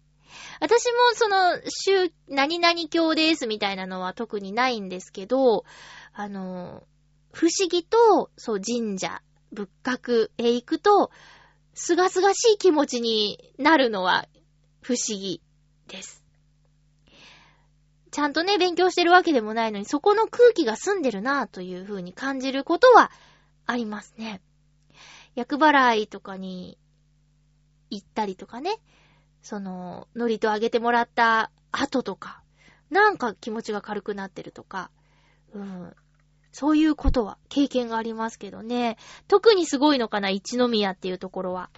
[0.60, 5.64] 私もその、週、何々教ですみたいなのは特にないんですけど、
[6.12, 6.82] あの、
[7.32, 9.22] 不思議と、そう、神社、
[9.52, 11.10] 仏閣へ行くと、
[11.80, 14.26] すがすがしい気持ちになるのは
[14.82, 15.40] 不思議。
[15.86, 16.24] です。
[18.10, 23.12] ちゃんとね、勉強してるわけでもないのに、そこの空気が澄んでるなぁという風に感じることは
[23.64, 24.42] ありますね。
[25.36, 26.78] 厄払いとかに
[27.90, 28.80] 行ったりとかね、
[29.40, 32.42] その、ノリとあげてもらった後とか、
[32.90, 34.90] なんか気持ちが軽くなってるとか、
[35.54, 35.94] うん。
[36.58, 38.96] そういうことは経験がありますけどね。
[39.28, 41.70] 特にすごいのかな、一宮っていうところは。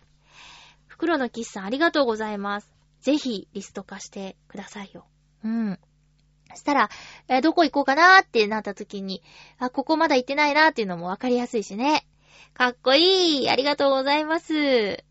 [0.86, 2.74] 袋のキスさんありがとうございます。
[3.02, 5.04] ぜひリスト化してくださいよ。
[5.44, 5.78] うん。
[6.48, 6.88] そしたら、
[7.28, 9.22] えーどこ行こうかなーってなった時に、
[9.58, 12.06] あ、ここまだ行ってないなーっていうのもわかりやすいしね。
[12.54, 15.04] かっこいいありがとうございます。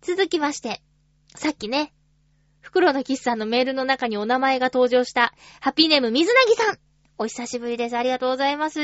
[0.00, 0.80] 続きまして、
[1.34, 1.92] さっきね、
[2.62, 6.87] 袋のキスさんのメールの中にお名前が登場した、ハッピーネーム水なぎさん。
[7.20, 7.96] お久しぶりです。
[7.96, 8.78] ありがとうございます。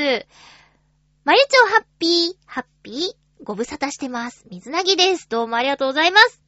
[1.23, 4.45] まゆちょハッピー、ハッピー、ご無沙汰してます。
[4.51, 5.29] 水なぎです。
[5.29, 6.41] どうもありがとうございます。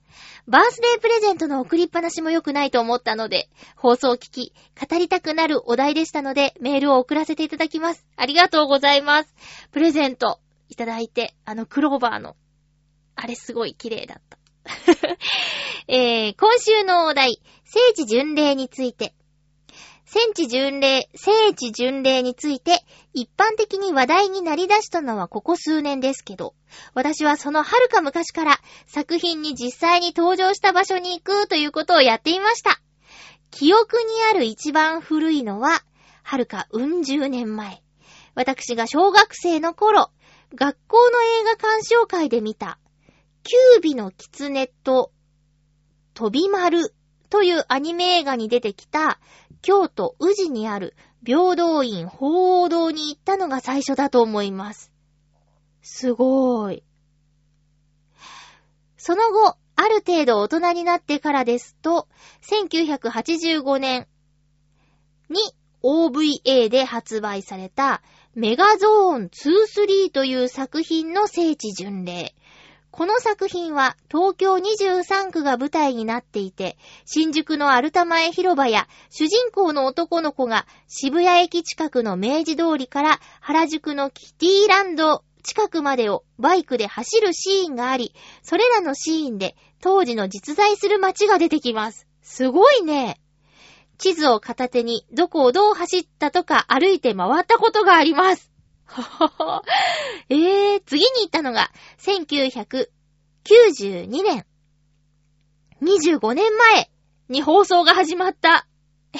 [0.49, 3.47] バースデープレゼントの送りっぱなしも良くないと思ったので、
[3.77, 8.05] 放送を聞き、語りたくなるお題でしたので、メールを送らせていただきます。
[8.17, 9.33] ありがとうございます。
[9.71, 12.35] プレゼントいただいて、あのクローバーの、
[13.15, 14.37] あれすごい綺麗だった。
[15.87, 19.13] えー、今週のお題、聖地巡礼について。
[20.09, 22.81] 聖地巡礼、聖地巡礼について、
[23.13, 26.55] 一般的に話題になり出したのはここ数年ですけど、
[26.93, 32.79] 私はその遥か昔から作品に実際に登場した場所に行くということをやっていました。
[33.51, 35.83] 記憶にある一番古いのは、
[36.23, 37.83] 遥かうん十年前。
[38.33, 40.11] 私が小学生の頃、
[40.55, 42.79] 学校の映画鑑賞会で見た、
[43.43, 45.11] キュービの狐と
[46.13, 46.93] 飛び丸
[47.29, 49.19] というアニメ映画に出てきた
[49.67, 54.93] 京都宇治にある平等院鳳凰堂に行ったのが最初だと思います。
[55.81, 56.83] すごーい。
[58.95, 62.07] その後、ある程度大人になってからですと、
[62.49, 64.07] 1985年
[65.29, 65.41] に
[65.83, 68.01] OVA で発売された
[68.35, 72.36] メガゾーン23という作品の聖地巡礼。
[72.97, 92.07] この作品は東京23区が舞台になっていて、新宿のアルタ前広場や主人公の男の子が渋谷駅近くの明治通りから原宿のキティランド近くまでをバイクで走るシーンがあり、それらのシーンで当時の実在する街が出てきます。
[92.23, 93.21] すごいね。
[93.99, 98.56] 地図を片手にどこをどう走ったとか歩いて回ったことがあります。
[100.29, 102.87] えー、次に行ったのが、1992
[104.23, 104.45] 年。
[105.81, 106.89] 25年前
[107.29, 108.67] に放送が始まった。
[109.13, 109.19] え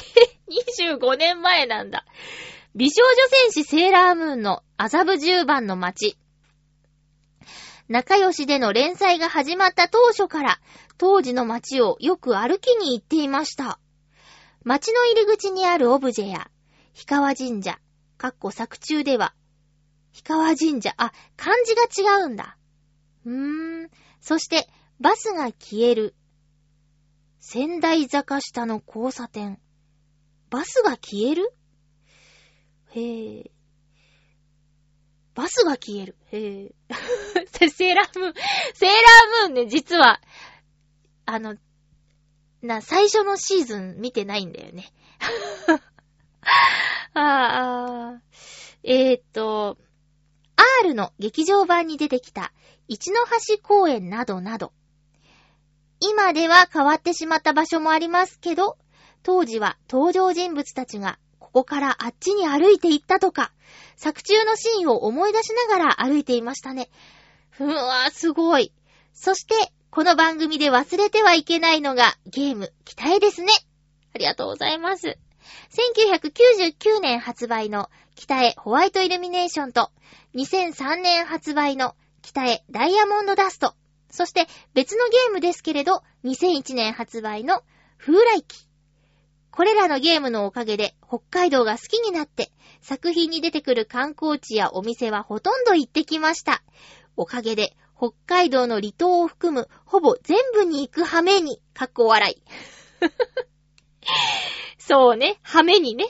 [0.89, 2.05] 25年前なんだ。
[2.75, 6.17] 美少女戦士セーラームーンの麻布十番の街。
[7.87, 10.59] 仲良しでの連載が始まった当初から、
[10.97, 13.79] 当時の街をよく歩きに行っていました。
[14.63, 16.49] 街の入り口にあるオブジェや、
[16.93, 17.79] 氷川神社、
[18.17, 19.33] かっこ作中では、
[20.17, 22.57] 氷川神社、あ、漢字が違うんだ。
[23.25, 23.89] うーん。
[24.19, 24.67] そして、
[24.99, 26.15] バスが消える。
[27.39, 29.59] 仙台坂下の交差点。
[30.49, 31.53] バスが消える？
[32.95, 33.51] へぇ
[35.35, 36.15] バスが消える。
[36.31, 36.73] へぇ
[37.69, 38.33] セーラームーン、
[38.73, 40.19] セーラームーンね、実は、
[41.25, 41.55] あの、
[42.61, 44.91] な、最初のシーズン見てないんだよね。
[47.13, 48.27] ああー、
[48.83, 49.77] えーっと、
[50.83, 52.51] R の劇場版に出てきた
[52.87, 54.73] 一の橋公園などなど、
[55.99, 58.77] 今では変わってしまった場所もありますけど、
[59.23, 63.51] 当時は登場人物たちがここからあっちに歩いて行ったとか、
[63.95, 66.89] 作中のシーンを思い出しながら歩いていましたね。
[67.59, 68.71] うわ、すごい。
[69.13, 73.51] そして、この番組で忘れてはいけないのがゲーム、期待ですね。
[74.13, 75.17] ありがとうございます。
[75.69, 79.91] 1999年発売の北へホワイトイルミネーションと、
[80.35, 83.73] 2003年発売の北へダイヤモンドダスト、
[84.09, 87.61] そして別のゲームですけれど、2001年発売の
[87.97, 88.67] 風来機。
[89.51, 96.63] これらのゲームのおかげで北海道が好きになって、作品に出てくる観光地やお店はほとんど行ってきました。
[97.15, 102.43] おかげで北海道の離島を含むほぼ全部に行く羽目に、かっこ笑い。
[104.77, 106.05] そうね、羽目にね。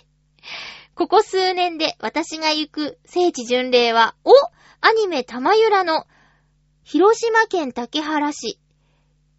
[0.95, 4.31] ここ数年で私が行く聖地巡礼は、お
[4.81, 6.05] アニメ玉ゆらの
[6.83, 8.59] 広島県竹原市、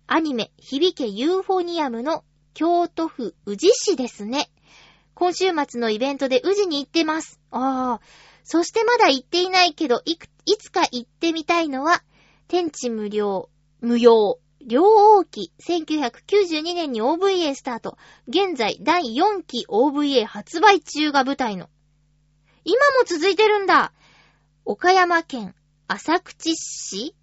[0.07, 4.51] アニメ響けユーフォニアムの京都府宇治市ですね。
[5.15, 7.41] 今週末のイベントで宇治に行ってます。
[7.51, 8.29] ああ。
[8.45, 10.13] そしてまだ行っていないけど、い、
[10.47, 12.03] いつか行ってみたいのは、
[12.47, 13.51] 天地無料、
[13.81, 14.83] 無用、両
[15.19, 17.97] 王記、1992年に OVA スタート。
[18.27, 21.69] 現在、第4期 OVA 発売中が舞台の。
[22.65, 23.93] 今も続いてるんだ
[24.65, 25.55] 岡山県
[25.87, 27.15] 浅口市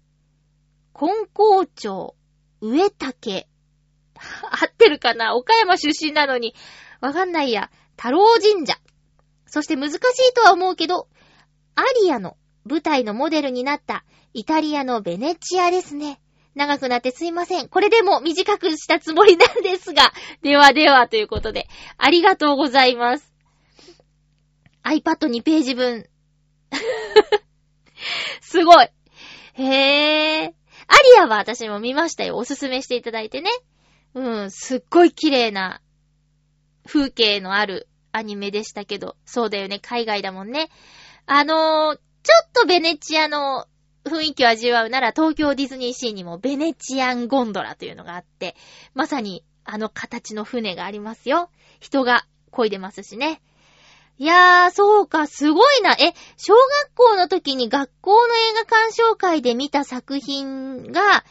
[0.92, 2.16] 金光町
[2.60, 3.48] 上竹。
[4.16, 5.36] 合ってるかな？
[5.36, 6.54] 岡山出身なのに。
[7.00, 7.70] わかんないや。
[7.96, 8.78] 太郎神社。
[9.46, 10.00] そして難しい
[10.34, 11.08] とは思うけど、
[11.74, 16.20] アリアの舞台のモデルになったイタリアのベネチアですね。
[16.56, 17.68] 長くなってすいません。
[17.68, 20.12] これでも短くしたつもりなんですが。
[20.42, 23.30] ではではということで、ありがとうございます。
[24.82, 26.08] iPad2 ページ分。
[28.40, 28.88] すごい。
[29.54, 30.48] へぇー。
[30.48, 32.38] アリアは私も見ましたよ。
[32.38, 33.50] おすすめしていただいてね。
[34.14, 35.82] うん、すっごい綺麗な
[36.86, 40.70] 風景のあるアニメでしたけど、そうだよね、海外だもんね。
[41.26, 42.00] あのー、ちょ
[42.46, 43.66] っとベネチアの
[44.06, 48.56] 雰囲気を味わうなら東京ディズニーシーにもベネチアンゴンドラというのがあって、
[48.94, 51.50] まさにあの形の船がありますよ。
[51.80, 53.42] 人が漕いでますしね。
[54.18, 55.92] いやー、そうか、すごいな。
[55.92, 61.22] え、小学校の時に学校の映画鑑賞会で見た作品が、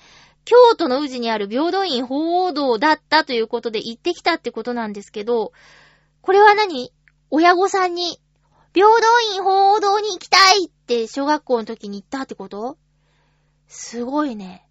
[0.44, 5.52] 京都の宇治にある平等院鳳凰堂だったということで行ってきたってことなんですけど、
[6.22, 6.92] これは何？
[7.32, 8.22] 親御さんに、
[8.72, 12.78] 平等院鳳凰堂に行きたいって小学校の時に行ったってこと？
[13.68, 14.68] すごいね。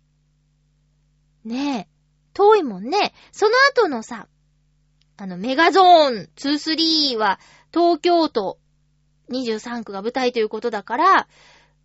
[1.45, 1.89] ねえ。
[2.33, 3.13] 遠いもんね。
[3.33, 4.29] その後のさ、
[5.17, 7.39] あの、メガゾーン2、3は
[7.73, 8.59] 東京都
[9.31, 11.29] 23区が舞台ということだから、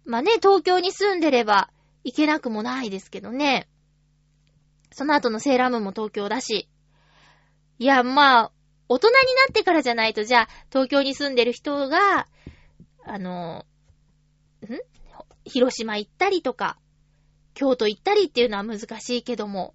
[0.06, 1.70] まあね、東京に住んでれば
[2.04, 3.70] 行けなくもないですけどね。
[4.92, 6.68] その後のセーラームも東京だし。
[7.78, 8.52] いや、まあ、
[8.88, 9.20] 大人にな
[9.52, 12.28] ってからじゃないと、じゃあ、東京に住んでる人が、
[13.06, 13.66] あの、
[14.66, 14.80] ん？
[15.46, 16.78] 広島行ったりとか、
[17.54, 19.74] 京都行ったりっていうのは難しいけども。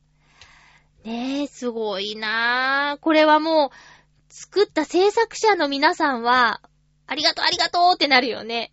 [1.05, 3.01] ねえ、すごいなぁ。
[3.01, 3.71] これはもう、
[4.31, 6.63] 作った制作者の皆さんは、
[7.07, 8.73] ありがとうありがとうってなるよね。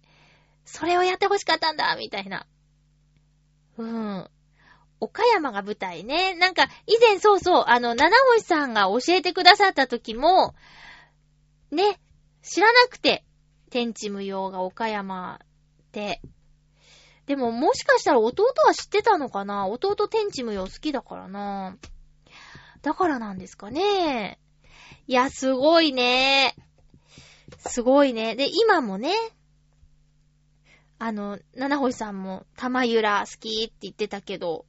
[0.64, 2.48] それをやってほしかったんだみたいな。
[3.78, 4.30] うん。
[5.02, 6.36] 岡山が舞台ね。
[6.36, 10.56] なんか、以前そうそう、あの、七星さんが教えてくださった時も、
[11.72, 12.00] ね、
[12.44, 13.26] 知らなくて、
[13.72, 15.40] 天地無用が岡山。
[15.92, 19.68] でも、もしかしたら弟は知ってたのかな？
[19.68, 21.78] 弟天地無用好きだからな。
[22.82, 24.40] だからなんですかね。
[25.08, 26.56] いや、すごいね。
[27.68, 28.36] すごいね。
[28.36, 29.14] で、今もね、
[30.98, 34.66] あの、七星さんも玉ゆら好きって言ってたけど、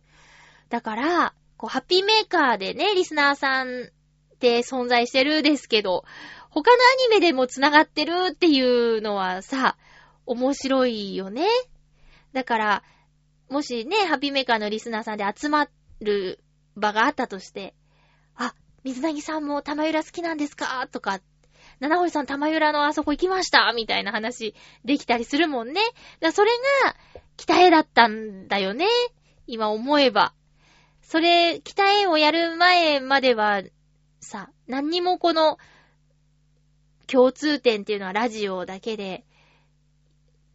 [0.68, 3.90] だから、こう、ハッピーメーカーでね、リスナーさん
[4.34, 6.04] って存在してるですけど、
[6.50, 9.76] 他のアニメでも繋がってるっていうのはさ、
[10.26, 11.46] 面白いよね。
[12.32, 12.82] だから、
[13.48, 15.68] もしね、ハピーメーカーのリスナーさんで集ま
[16.00, 16.40] る
[16.76, 17.74] 場があったとして、
[18.34, 18.54] あ
[18.84, 20.88] 水なぎさんも玉浦好きなんですか？
[20.90, 21.20] とか、
[21.80, 23.72] 七星さん玉浦のあそこ行きました？
[23.74, 24.54] みたいな話
[24.84, 25.80] できたりするもんね。
[26.20, 26.50] だそれ
[26.84, 26.96] が、
[27.36, 28.86] 北絵だったんだよね。
[29.46, 30.32] 今思えば。
[31.02, 33.62] それ、北絵をやる前までは、
[34.20, 35.58] さ、何にもこの、
[37.06, 39.26] 共通点っていうのはラジオだけで、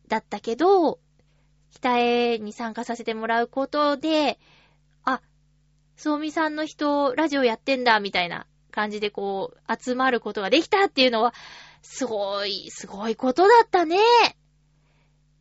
[0.08, 1.00] だったけど、
[1.72, 4.40] 北絵に参加させてもらうことで、
[5.04, 5.22] あ
[5.96, 11.34] そうみさんの人、ラジオやってんだ、みたいな感じでこう、集まることができたっていうのは、
[11.82, 13.98] すごい、すごいことだったね。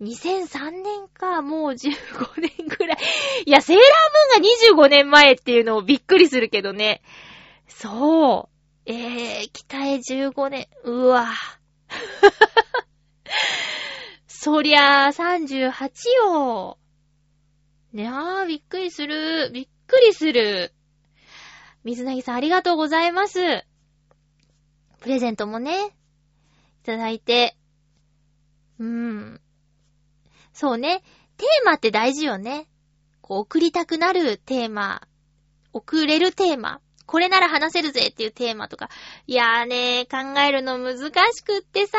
[0.01, 1.91] 2003年か、もう15
[2.41, 2.99] 年くらい。
[3.47, 3.87] いや、セーラー
[4.37, 7.03] ムーンが25年前っていうのをびっくりするけどね。
[7.69, 8.51] そ
[8.87, 8.91] う。
[8.91, 10.69] えー、北へ15年。
[10.85, 11.29] うわ。
[14.47, 16.79] そりゃあ、38よ。
[17.93, 19.51] ねあー、びっくりする。
[19.53, 20.73] びっくりする。
[21.83, 23.41] 水なぎさんありがとうございます。
[25.01, 25.91] プレゼントもね、い
[26.85, 27.57] ただいて。
[28.79, 29.41] うーん。
[30.53, 31.03] そうね。
[31.39, 32.69] テーマって大事よね。
[33.23, 35.09] こう、送りたくなるテーマ。
[35.73, 36.81] 送れるテーマ。
[37.07, 38.91] これなら話せるぜっていうテーマとか。
[39.27, 41.99] いやーね考えるの難しくってさ。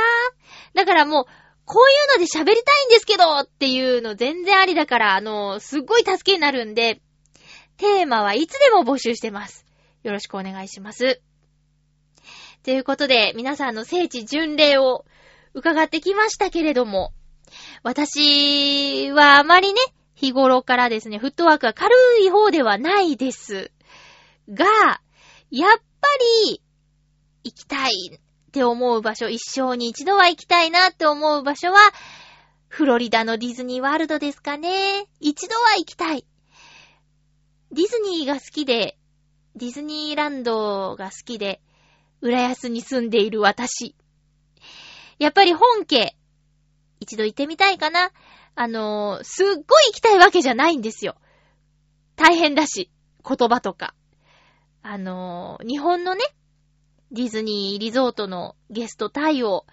[0.75, 1.25] だからもう、
[1.68, 7.01] こういうので喋りたいんですけどっていうの全然ありだから、あの、すっごい助けになるんで、
[7.76, 9.65] テーマはいつでも募集してます。
[10.03, 11.22] よろしくお願いします。
[12.63, 15.03] ということで、皆さんの聖地巡礼を
[15.53, 17.11] 伺ってきましたけれども、
[17.84, 19.82] 私はあまりね、
[20.15, 23.72] 日頃からですね、フットワークが軽い方ではないです。
[24.49, 24.65] が、
[25.51, 26.07] やっぱ
[26.47, 26.61] り、
[27.43, 28.20] 行きたい
[28.58, 31.78] って思う場所、一生に一度は行きたいなって思う場所は、
[32.68, 35.05] フロリダのディズニーワールドですかね。
[35.20, 36.26] 一度は行きたい。
[37.72, 38.97] ディズニーが好きで、
[39.55, 41.62] ディズニーランドが好きで、
[42.22, 43.95] 浦安に住んでいる私。
[45.20, 46.16] やっぱり本家、
[46.99, 48.10] 一度行ってみたいかな。
[48.55, 51.16] あの、すっごい行きたいわけじゃないんですよ。
[52.16, 52.89] 大変だし、
[53.24, 53.93] 言葉とか。
[54.82, 56.24] あの、日本のね、
[57.12, 59.66] ディズニーリゾートのゲスト対応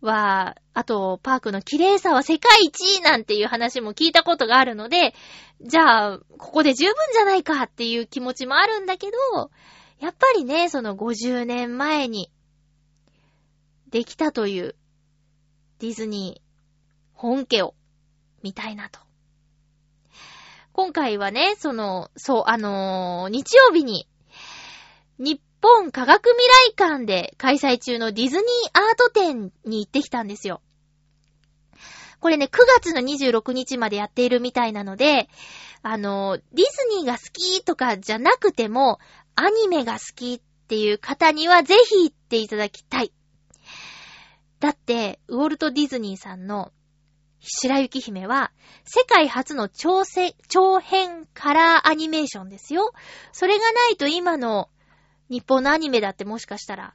[0.00, 5.14] は、あと、パークの綺麗さは世界一なんていう話も聞いたことがあるので、
[5.60, 9.50] じゃあ、ここで十分じゃないかっていう気持ちもあるんだけど、
[9.98, 12.30] やっぱりね、その50年前に、
[13.90, 14.76] できたという、
[15.80, 16.48] ディズニー、
[17.14, 17.74] 本家を、
[18.42, 19.00] 見たいなと。
[20.72, 24.06] 今回はね、その、そう、あのー、日曜日に、
[25.18, 26.36] 日本科学未
[26.70, 30.60] 来館で開催中のディズニーアート展に行ってきたんですよ。
[32.20, 35.28] これね、9月の26日までやっているみたいなので、
[35.82, 38.98] あの、ディズニーが好きとかじゃなくても、
[39.36, 43.12] アニメが好きっていう方にはぜひ行っていただきたい。
[44.58, 46.72] だって、ウォルト・ディズニーさんの
[47.40, 48.50] 白雪姫は、
[48.84, 50.02] 世界初の長
[50.48, 52.92] 長編カラーアニメーションですよ。
[53.32, 54.68] それがないと今の
[55.28, 56.94] 日本のアニメだってもしかしたら、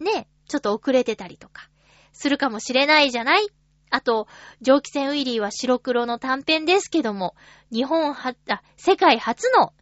[0.00, 1.68] ね、ちょっと遅れてたりとか、
[2.12, 3.48] するかもしれないじゃない？
[3.90, 4.26] あと、
[4.62, 7.34] 蒸気船ウィリーは白黒の短編ですけども、
[7.70, 9.74] 日本は、あ、世界初の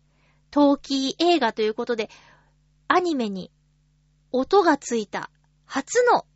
[0.50, 2.10] 陶器映画ということで、
[2.88, 3.52] アニメに
[4.32, 5.30] 音がついた
[5.64, 6.26] 初の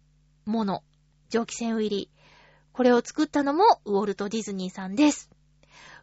[0.45, 0.85] もの、
[1.31, 2.15] 蒸気船ウィリー。
[2.73, 5.31] これを作ったのもウォルト・ディズニーさんです。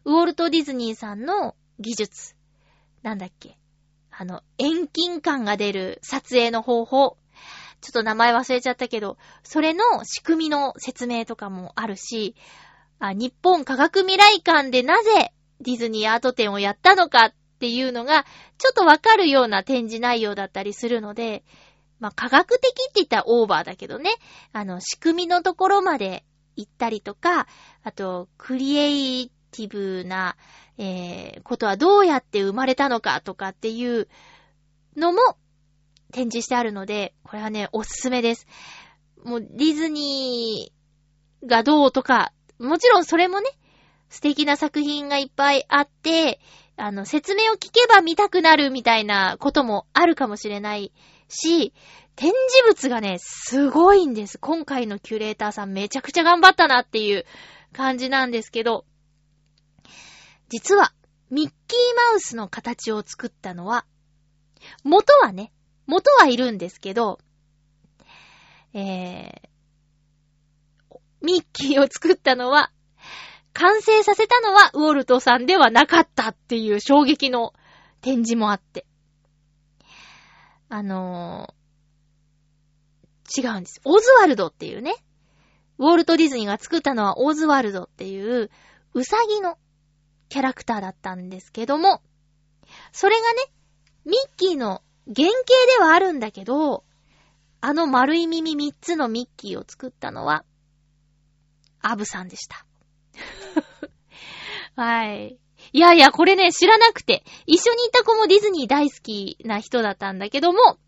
[0.04, 2.36] ウォルト・ディズニーさんの技術。
[3.02, 3.58] なんだっけ？
[4.14, 7.16] あの、遠近感が出る撮影の方法。
[7.80, 12.36] ちょっと名前忘れちゃったけど、それの仕組みの説明とかもあるし、
[13.00, 18.24] あ日本科学未来館でなぜディズニーアート展をやったのかっていうのが、
[18.58, 21.42] ちょっとわかるような展示内容だったりするので、
[21.98, 24.10] まあ、科学的って言ったらオーバーだけどね、
[24.52, 26.24] あの、仕組みのところまで
[26.56, 27.46] 行ったりとか、
[27.82, 30.36] あと、クリエイティブな、
[30.78, 34.08] えー、ことはどうやって生まれたのかとかっていう
[34.96, 35.20] のも
[36.12, 38.46] 展示してあるので、これはね、おすすめです。
[39.24, 43.48] もう、ディズニーがどうとか、もちろんそれもね、
[44.08, 46.40] 素敵な作品がいっぱいあって、
[46.76, 50.92] あの、説明を聞けば見たくなるみたいなこともあるかもしれない
[51.28, 51.72] し、
[52.14, 54.38] 展示物がね、すごいんです。
[54.38, 57.24] 今回のキュレーターさんめちゃくちゃ頑張ったなっていう
[57.72, 58.84] 感じなんですけど、
[60.52, 60.92] 実は、
[61.30, 63.86] ミッキーマウスの形を作ったのは、
[64.84, 65.50] 元はね、
[65.86, 67.18] 元はいるんですけど、
[68.74, 72.70] えー、ミッキーを作ったのは、
[73.54, 77.54] 完成させたのはウォルトさんではなかったっていう衝撃の
[78.02, 78.84] 展示もあって。
[80.68, 83.80] あのー、違うんです。
[83.86, 84.96] オズワルドっていうね、
[85.78, 88.50] ウォルト・ディズニーが作ったのはオズワルドっていう、
[88.92, 89.56] ウサギの
[90.32, 92.00] キャラクターだったんですけども、
[92.90, 93.52] それがね、
[94.06, 95.34] ミッキーの原型
[95.78, 96.84] ではあるんだけど、
[97.60, 100.46] あの丸い耳3つのミッキーを作ったのは、
[101.82, 102.64] アブさんでした。
[104.74, 105.38] はい。
[105.74, 110.78] いやいや、これね、知らなくて、一緒にいた子もディズニー大好きな人だったんだけども、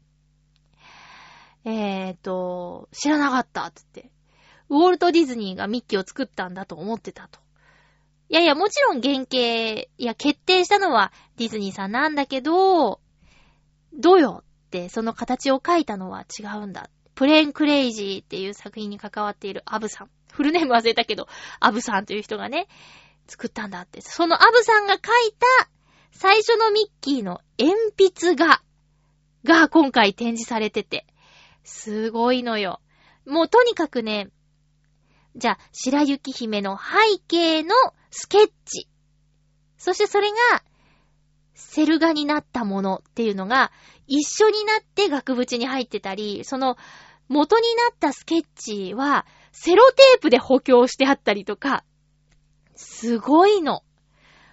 [1.66, 4.10] えーと、知らなかったつって。
[4.70, 7.43] ウォルト・ディズニーがミッキーを作ったんだと思ってたと。
[8.28, 13.00] いやいや、もちろん原型、いや、決定したのはディズニーさんなんだけど、
[13.92, 16.88] どうよって、その形を描いたのは違うんだ。
[17.14, 20.10] プレーンクレイジーっていう作品に関わっているアブさん。
[20.32, 21.28] フルネーム忘れたけど、
[21.60, 22.66] アブさんという人がね、
[23.28, 24.00] 作ったんだって。
[24.00, 25.00] そのアブさんが描い
[25.60, 25.68] た
[26.10, 28.62] 最初のミッキーの鉛筆画
[29.44, 31.06] が今回展示されてて、
[31.62, 32.80] すごいのよ。
[33.26, 34.30] もうとにかくね、
[35.36, 37.74] じゃあ、白雪姫の背景の
[38.16, 38.86] スケッチ。
[39.76, 40.36] そしてそれが、
[41.54, 43.72] セル画になったものっていうのが、
[44.06, 46.76] 一緒になって額縁に入ってたり、その、
[47.28, 51.84] 元になったスケッチは、セロテープで補強してあったりとか、
[52.76, 53.82] すごいの。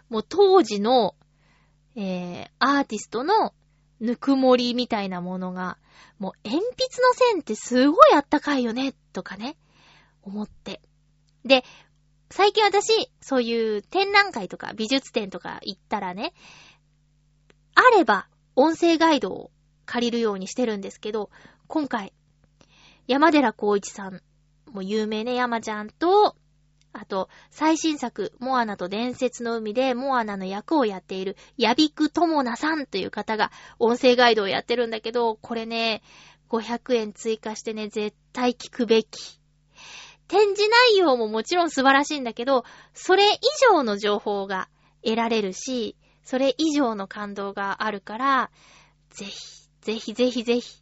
[0.10, 1.16] もう当時の、
[1.96, 3.54] えー、アーティストの
[4.00, 5.78] ぬくもりみたいなものが、
[6.18, 9.56] もう鉛筆の線ってすごいあったかいよね、とかね、
[10.24, 10.82] 思って。
[11.46, 11.64] で、
[12.32, 16.34] 最近私、そういう展覧会とか美術展とか行ったらね、
[17.76, 19.52] あれば音声ガイドを
[19.86, 21.30] 借りるようにしてるんですけど、
[21.68, 22.14] 今回、
[23.08, 24.22] 山寺孝一さん、
[24.72, 26.38] もう有名ね、山ちゃんと、
[26.94, 36.02] あと、最新作、モアナと伝説の海で、モアナの役をやっている、ヤビクトモナさんという方が、音声ガイドをやってるんだけど、これね、
[36.50, 39.41] 500円追加してね、絶対聞くべき。
[40.32, 42.64] 展示内容ももちろん素晴らしいんだけど、
[42.94, 44.70] それ以上の情報が
[45.04, 48.50] 得られるし、それ以上の感動があるから、
[49.10, 50.82] ぜひ、ぜひぜひぜひ、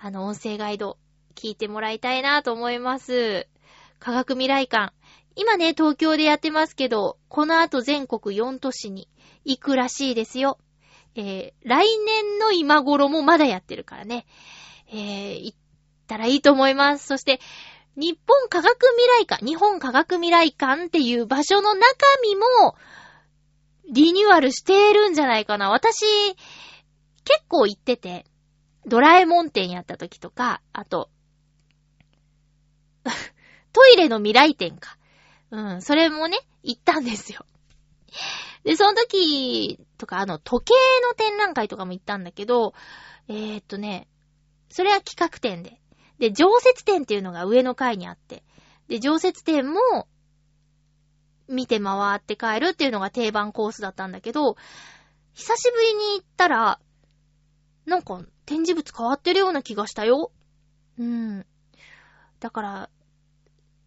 [0.00, 0.98] あの、音声ガイド、
[1.34, 3.48] 聞いてもらいたいなと思います。
[3.98, 4.94] 科学未来館。
[5.34, 9.08] 今ね、東京でやってますけど、この後全国4都市に
[9.44, 10.58] 行くらしいですよ。
[11.16, 14.26] えー、来年の今頃もまだやってるからね。
[14.86, 15.58] えー、行っ
[16.06, 17.06] たらいいと思います。
[17.08, 17.40] そして、
[18.00, 21.84] 日本科学未来館、日本科学未来館っていう場所の中
[22.22, 22.74] 身も、
[23.90, 25.68] リニューアルしてるんじゃないかな。
[25.68, 26.06] 私、
[27.24, 28.24] 結構行ってて、
[28.86, 31.10] ドラえもん店やった時とか、あと、
[33.72, 34.96] トイレの未来店か。
[35.50, 37.44] うん、それもね、行ったんですよ。
[38.64, 40.74] で、その時とか、あの、時計
[41.06, 42.72] の展覧会とかも行ったんだけど、
[43.28, 44.08] えー、っとね、
[44.70, 45.80] それは企画展で。
[46.20, 48.44] で、常設展っていうのが上の階にあって。
[48.88, 50.06] で、常設展も、
[51.48, 54.56] 見て回って帰るっていうのが定番コースだったんだけど、
[55.34, 56.78] 久しぶりに行ったら、
[57.86, 60.30] なんか展示物変わってるような気がしたよ。
[60.98, 61.46] うん。
[62.38, 62.90] だから、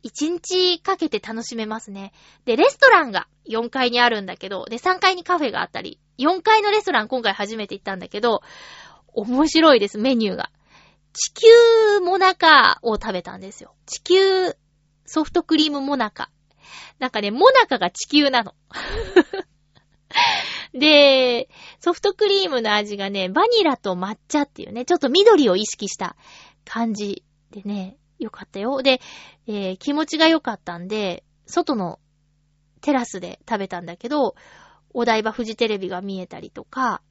[0.01, 2.11] 一日かけて楽しめますね。
[2.43, 8.41] で、レストランが4階にあるんだけど、で、3階にカフェがあったり、4階のレストラン今回初めて行ったんだけど、
[9.13, 10.49] 面白いです、メニューが。
[11.13, 13.75] 地球モナカを食べたんですよ。
[13.85, 14.55] 地球
[15.05, 16.29] ソフトクリームモナカ。
[16.99, 18.55] なんかね、モナカが地球なの。
[20.73, 21.49] で、
[21.79, 26.15] ソフトクリームの味がね、バニラと抹茶っていうね、ちょっと緑を意識した
[26.65, 28.81] 感じでね、よかったよ。
[28.81, 28.99] で、
[29.47, 31.99] えー気持ちが良かったんで、外の
[32.81, 34.35] テラスで食べたんだけど、
[34.93, 37.01] お台場フジテレビが見えたりとか、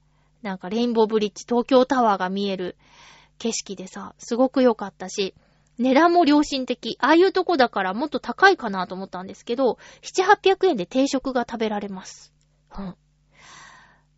[0.42, 2.76] なんかレインボーブリッジ、東京タワーが見える
[3.42, 5.34] 景色でさ、すごく良かったし、
[5.76, 6.96] 値段も良心的。
[7.00, 10.24] ああいうとこだからもっと高いかなと思ったんですけど、7、
[10.54, 12.32] 800円で定食が食べられます。
[12.78, 12.94] うん。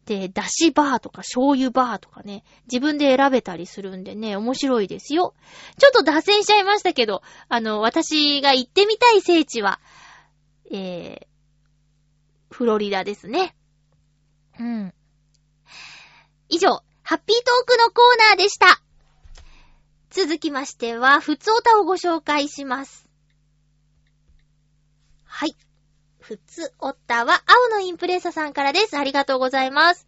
[0.05, 5.35] で、だしバーとか醤油バーとかね、自分で選べたりするんでね、面白いですよ。
[5.79, 9.81] ちょっと脱線しちゃいましたけど、あの、私が行ってみたい聖地は、
[10.71, 13.57] えー、フロリダですね。
[14.61, 14.95] うん。
[16.51, 18.84] 以上、ハッピートークのコーナーでした。
[20.15, 23.09] 続きましては、ふつおたをご紹介します。
[25.25, 25.57] はい。
[26.21, 28.97] ふつおたは、青のインプレッサさんからです。
[28.97, 30.07] ありがとうございます。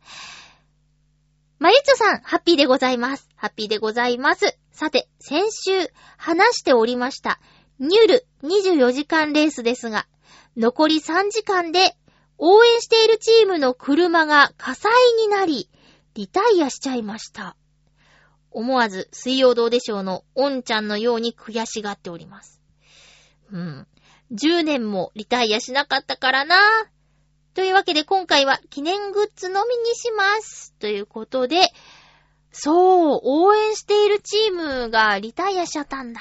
[1.59, 3.29] まゆちょさん、ハッピーでございます。
[3.35, 4.57] ハッピーでございます。
[4.71, 7.41] さて、先週、話しておりました、
[7.81, 10.07] ニュル24時間レースですが、
[10.57, 11.97] 残り3時間で、
[12.39, 15.69] 応援しているチームの車が火災になり、
[16.15, 17.57] リタイアしちゃいました。
[18.51, 22.61] 思わず水曜どうでしょうのおんちゃんのように悔しがっております。
[23.53, 23.87] うん。
[24.33, 26.57] 10年もリタイアしなかったからな。
[27.55, 30.75] というわけで今回は記念グッズのみにします。
[30.79, 31.73] ということで、
[32.53, 36.21] そう、応援しているチームがリタイアしちゃったんだ。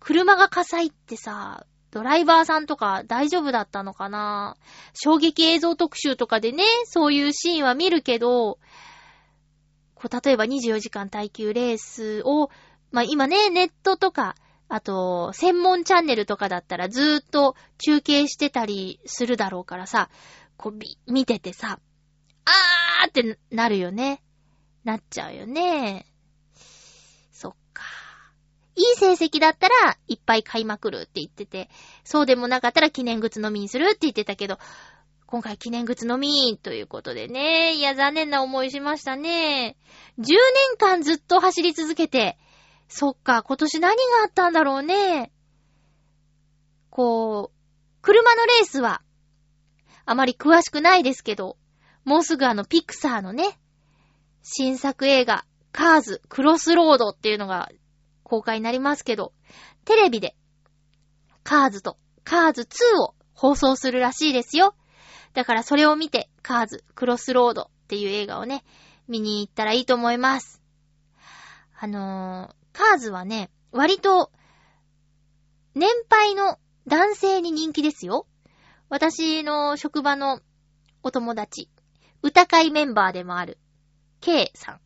[0.00, 4.56] 車が火災ってさ、ドライバーさんとか大丈夫だったのかな
[4.94, 8.58] 衝撃映像特集とかでね、そういうシーンは見るけど、
[9.94, 12.50] こう、例えば24時間耐久レースを、
[12.90, 14.36] まあ、今ね、ネットとか、
[14.68, 20.10] あと、専門チャンネルとかだったらずーっと中継してたりするだろうからさ、
[20.56, 21.78] こう、見ててさ、
[22.44, 24.22] あーってなるよね。
[24.84, 26.06] なっちゃうよね。
[27.32, 27.84] そっか。
[28.76, 31.70] いい成績だったらいっぱい買いまくるって言ってて、
[32.04, 34.58] そうでもなかったら記念グッズのみにするって言ってたけど、
[35.34, 37.74] 今回記念グッズのみということでね。
[37.74, 39.76] いや、残念な思いしましたね。
[40.20, 40.36] 10年
[40.78, 42.38] 間ずっと走り続けて、
[42.86, 45.32] そっか、今年何があったんだろうね。
[46.88, 49.02] こう、車のレースは、
[50.06, 51.56] あまり詳しくないですけど、
[52.04, 53.58] もうすぐあのピクサーのね、
[54.44, 57.72] 新作映画、カーズ、クロスロードっていうのが
[58.22, 59.32] 公開になりますけど、
[59.84, 60.36] テレビで、
[61.42, 64.76] カーズとカーズ2を放送するらしいですよ。
[65.34, 68.64] だからそれを見て、カーズ、クロスロードっていう映画をね、
[69.08, 70.62] 見に行ったらいいと思います。
[71.78, 74.30] あのー、カーズはね、割と、
[75.74, 78.26] 年配の男性に人気ですよ。
[78.88, 80.40] 私の職場の
[81.02, 81.68] お友達、
[82.22, 83.58] 歌会メンバーでもある、
[84.20, 84.80] K さん。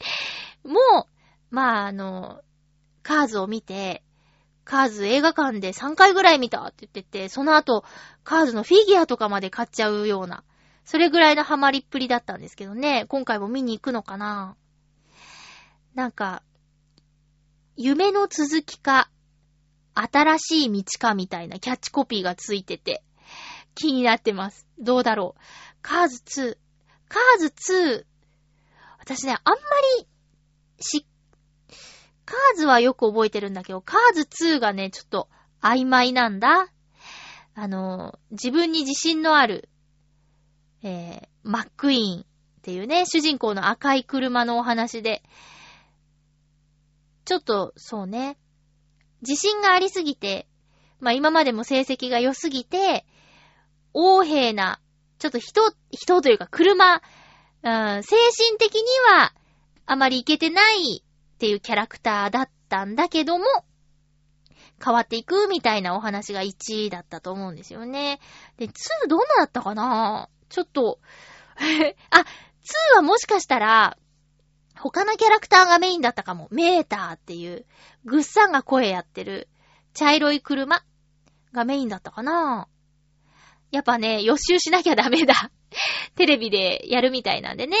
[0.66, 1.06] もう、
[1.50, 2.42] まあ、あの、
[3.02, 4.02] カーズを見て、
[4.66, 7.84] カーズ映画館で3回ぐらい見たって言ってて、その後、
[8.24, 10.42] カーズのフィギュアとかまで買っちゃうような、
[10.84, 14.56] それぐらいのハマりっぷりだったんですけどね、今回も見に行くのかな
[15.94, 16.42] なんか、
[17.76, 19.08] 夢の続きか、
[19.94, 23.04] 新しい道かみたいなキャッチコピーがついてて、
[23.76, 24.66] 気になってます。
[24.80, 25.40] どうだろう。
[25.80, 26.58] カーズ2。
[27.08, 28.04] カーズ2。
[28.98, 29.60] 私ね、あんま
[30.00, 30.08] り、
[30.80, 31.15] しっ、
[32.26, 35.28] カーズはよく覚えてるんだけど、カーズ2がね、ちょっと
[35.62, 36.68] 曖昧なんだ。
[37.54, 39.70] あの、自分に自信のある、
[40.82, 42.24] えー、マックイーンっ
[42.62, 45.22] ていうね、主人公の赤い車のお話で、
[47.24, 48.36] ちょっと、そうね、
[49.22, 50.46] 自信がありすぎて、
[51.00, 53.06] まあ今までも成績が良すぎて、
[53.94, 54.80] 横柄な、
[55.18, 59.32] ちょっと人、人というか車、うん、精神的には
[59.86, 61.02] あまりいけてない
[61.36, 63.44] っていうキャラクターだったんだけども、
[64.82, 68.20] 変わっていくみたいなお話が1位だったと思うんですよね。
[68.56, 68.72] で、2
[69.06, 70.30] どんなだったかな？
[70.48, 70.98] ちょっと
[72.10, 72.18] あ、
[72.94, 73.98] 2はもしかしたら、
[74.78, 76.48] 他のキャラクターがメインだったかも。
[76.50, 77.66] メーターっていう、
[78.04, 79.48] グッサンが声やってる、
[79.92, 80.82] 茶色い車
[81.52, 82.68] がメインだったかな
[83.70, 85.50] やっぱね、予習しなきゃダメだ。
[86.16, 87.76] テレビでやるみたいなんでね。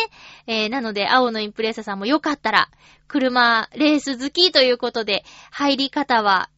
[0.46, 2.70] えー、なので、青のインプレッサさんもよかったら、
[3.08, 6.50] 車、レース好きということで、入り方は、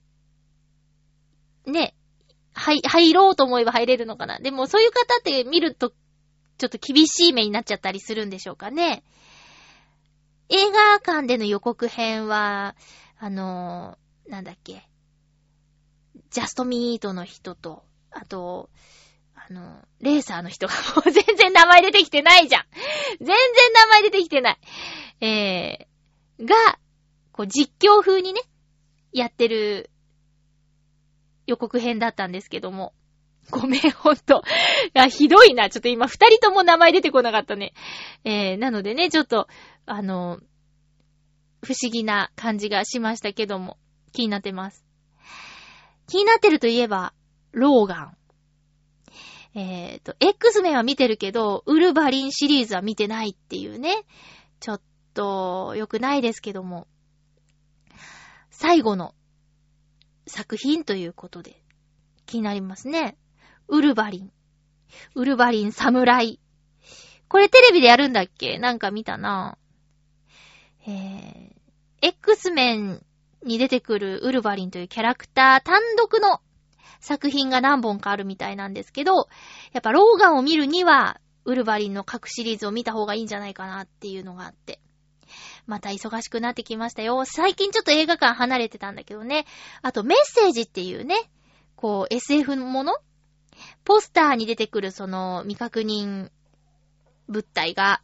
[1.66, 1.94] ね、
[2.54, 4.38] はい、入ろうと思えば入れるのかな。
[4.38, 5.92] でも、そういう方って見ると、
[6.58, 9.04] ちょっと厳しい目になっちゃったりするんでしょうかね。
[10.48, 12.74] 映画館での予告編は、
[13.18, 14.88] あのー、なんだっけ。
[16.30, 18.70] ジャストミートの人と、あと、
[19.50, 22.66] あの、レーサーの人が もう全然名前出てきてないじゃん。
[23.18, 23.36] 全然
[23.72, 24.58] 名前出てきてない。
[25.20, 26.78] えー、が、
[27.32, 28.42] こう実況風にね、
[29.12, 29.90] やってる
[31.46, 32.92] 予告編だったんですけども。
[33.50, 34.42] ごめん、ほんと。
[34.88, 35.70] いや、ひどいな。
[35.70, 37.72] ちょっと今、二人とも名前出てこなかったね。
[38.24, 39.48] えー、なのでね、ちょっと、
[39.86, 40.38] あの、
[41.62, 43.78] 不思議な感じがしましたけども、
[44.12, 44.84] 気になってます。
[46.06, 47.14] 気になってるといえば、
[47.52, 48.17] ローガン。
[49.60, 54.04] えっ、ー、と、X メンは見てるけど、ウルバリンシリーズは見てないっていうね。
[54.60, 54.80] ちょっ
[55.14, 56.86] と、良くないですけども。
[58.50, 59.16] 最後の
[60.28, 61.60] 作品ということで、
[62.24, 63.16] 気になりますね。
[63.66, 64.32] ウルバリン。
[65.16, 66.38] ウルバリン侍。
[67.26, 68.58] これテレビでやるんだっけ？
[68.58, 73.04] なんか見たなぁえー、X メン
[73.44, 76.40] に出てくるウルバリンというキャラクター単独の
[77.00, 79.28] 作品が何本かあるみたいなんですけど、
[79.72, 84.80] やっぱローガンを見るには、ウルバリンの各シリーズを見た方がいいんじゃないかなっていうのがあって。
[85.66, 87.24] また忙しくなってきましたよ。
[87.24, 89.46] 最近ちょっと映画館離れてたんだけどね。
[89.82, 91.16] あとメッセージっていうね、
[91.76, 92.94] こう SF のもの？
[93.84, 96.30] ポスターに出てくるその未確認
[97.28, 98.02] 物体が、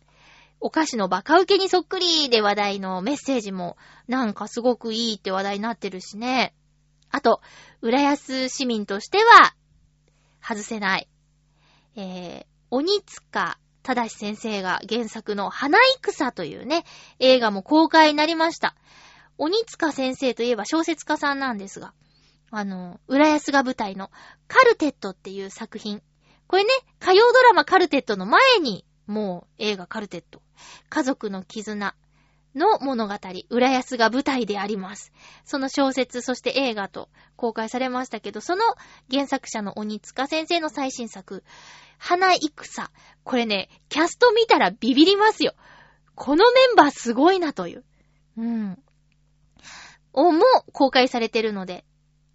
[0.61, 3.77] お菓子のバカ受けにそっくりで話題のメッセージも、
[4.09, 6.55] なんかすごくいいって話題になってるしね。
[7.15, 7.41] あと、
[7.81, 9.55] 浦安市民としては、
[10.43, 11.09] 外せない。
[11.95, 16.85] えー、鬼塚正先生が原作の花戦というね、
[17.21, 18.75] 映画も公開になりました。
[19.39, 21.95] 鬼塚先生といえば小説家さんなんですが、
[22.51, 24.11] あの、浦安が舞台の
[24.49, 26.03] カルテットっていう作品。
[26.49, 30.43] これね、火曜ドラマカルテットの前に、もう映画カルテット。
[30.89, 31.95] 家族の絆
[32.55, 33.15] の物語、
[33.51, 35.13] 浦安が舞台であります。
[35.45, 38.63] その小説、そして映画と公開されましたけど、その
[39.11, 41.45] 原作者の鬼塚先生の最新作、
[41.99, 42.91] 花戦。
[43.25, 45.55] これね、キャスト見たらビビりますよ。
[46.15, 47.85] このメンバーすごいなという。
[48.37, 48.79] うん。
[50.13, 51.85] をも公開されてるので、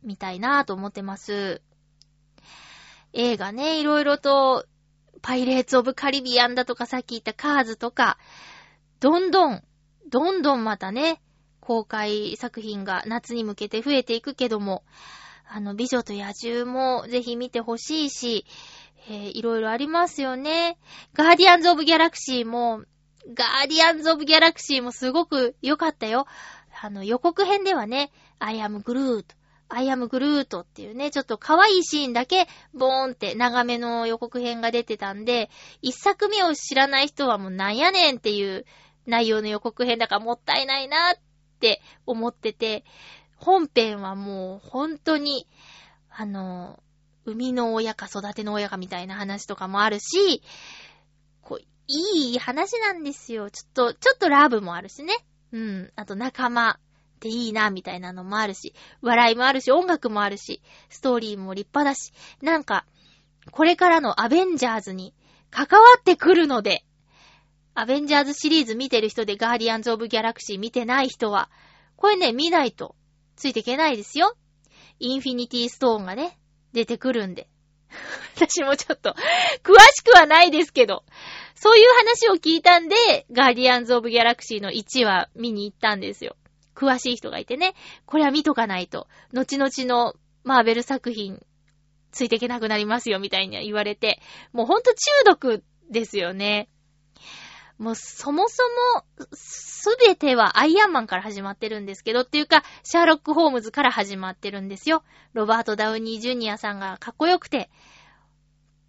[0.04, 1.62] 見たいなぁと思ってます。
[3.14, 4.66] 映画ね、いろいろと、
[5.22, 8.18] パイレーツ・オブ・カリビアンだとかさっき言ったカーズとか、
[9.00, 9.64] どんどん、
[10.10, 11.22] どんどんまたね、
[11.60, 14.84] 公開作品が夏に向けて増えていくけども、
[15.48, 18.46] あの、美女と野獣もぜひ見てほしいし、
[19.08, 20.78] えー、いろいろありますよね。
[21.14, 22.84] ガーディアンズ・オブ・ギャラクシーも、
[23.34, 26.28] ガーディアンズ・オブ・ギャラクシーもすごく良かったよ。
[26.82, 29.26] あの、予告編ではね、I am Groot、
[29.72, 35.52] I am Groot っていうね、ちょっと可愛いシーンだけ、ボーンって長めの予告編が出てたんで、
[35.82, 38.66] 一作目を知らない人はもうなんやねんっていう
[39.10, 41.20] 内容の予告編だからもったいないなっ
[41.60, 42.84] て思ってて、
[43.36, 45.48] 本編はもう本当に、
[46.10, 46.82] あの、
[47.26, 50.42] 生みの親か育ての親かみたいな話とかもあるし、
[51.42, 53.50] こう、いい話なんですよ。
[53.50, 55.14] ちょっと、ちょっとラブもあるしね。
[55.52, 55.92] うん。
[55.96, 56.80] あと仲間
[57.20, 62.86] ていいな、みたいなのもあるし、笑いもあるし、音楽もあるし、ストーリーも立派だし、なんか、
[63.52, 65.14] これからのアベンジャーズに
[65.52, 66.84] 関わってくるので、
[67.80, 71.50] アベンジャーズシリーズ見てる人でガーディアンズ・オブ・ギャラクシー見てない人は、
[71.96, 72.94] これね、見ないと
[73.38, 74.36] ついていけないですよ。
[75.00, 76.38] インフィニティストーンがね、
[76.74, 77.48] 出てくるんで。
[78.36, 79.16] 私もちょっと、
[79.64, 81.06] 詳しくはないですけど、
[81.56, 86.36] そういう話を聞いたんで、ガーディアンズ・オブ・ギャラクシーの1話見に行ったんですよ。
[86.76, 87.76] 詳しい人がいてね、
[88.06, 91.46] これは見とかないと、後々のマーベル作品、
[92.12, 94.20] ついていけなくなりますよ、みたいに言われて、
[94.52, 96.68] もうほんと中毒ですよね。
[97.80, 98.62] もうそもそ
[98.94, 105.04] も、すべてはアイアンマンから始まってるんですけど、っていうか、シャーロック・ホームズから始まってるんですよ。
[105.34, 107.70] ロバート・ダウニー・ジュニアさんがかっこよくて、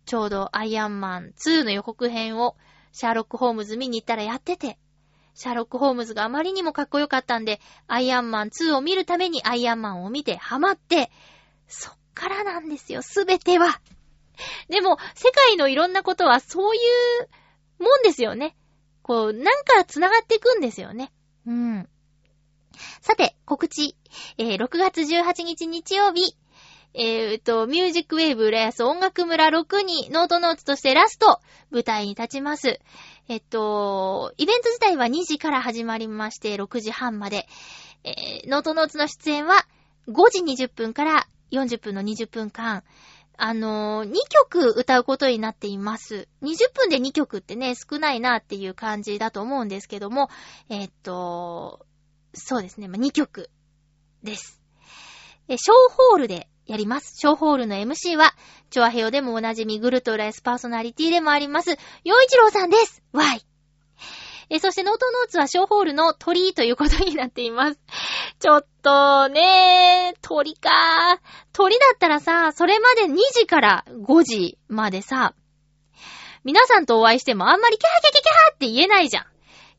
[0.06, 2.56] ちょうどアイアンマン2の予告編を
[2.90, 4.76] シャーロック・ホームズ見に行ったらやってて、
[5.34, 11.12] シャーロック・ホームズがあまりにもかっこよかったんで、アイアンマン2を見るためにアイアンマンを見てハマって、
[11.68, 13.80] そっからなんですよ、すべては。
[14.68, 16.78] でも、世界のいろんなことはそうい
[17.78, 18.56] うもんですよね。
[19.10, 21.10] こう、なんか繋がっていくんですよね。
[21.44, 21.88] うん。
[23.00, 23.96] さて、告知。
[24.38, 26.36] えー、6月18日日曜日、
[26.94, 31.40] えー、っと、ミュージックウェーブ浦安音楽村6にノートノーツとしてラスト
[31.72, 32.78] 舞台に立ちます。
[33.26, 37.48] えっと、イベント自体は2時から始まりまして6時半まで。
[38.04, 39.66] えー、ノートノーツの出演は
[40.06, 42.84] 5時20分から40分の20分間。
[43.42, 46.28] あのー、2曲歌うことになっています。
[46.42, 50.28] 20分で2曲ってね、少ないなっていう感じだと思うんですけども、
[50.68, 51.86] えー、っと、
[52.34, 53.48] そうですね、まあ、2曲
[54.22, 54.60] です。
[55.48, 57.14] え、ショーホールでやります。
[57.16, 58.34] ショーホールの MC は、
[58.68, 61.70] チョアヘヨでもおなじみグルトライスパーソナリティでもあります、
[62.04, 63.02] ヨイチローさんです。
[63.12, 63.49] わい。
[64.50, 67.80] え、そしてノートノーツはショーホールの鳥ということになっています。
[68.40, 71.20] ちょっとね、鳥か。
[71.52, 75.34] 鳥だったらさ、それまで2時から5時までさ、
[76.42, 79.26] 皆さんとお会いしてもあんまりキャーキャキャキャーって言えないじゃん。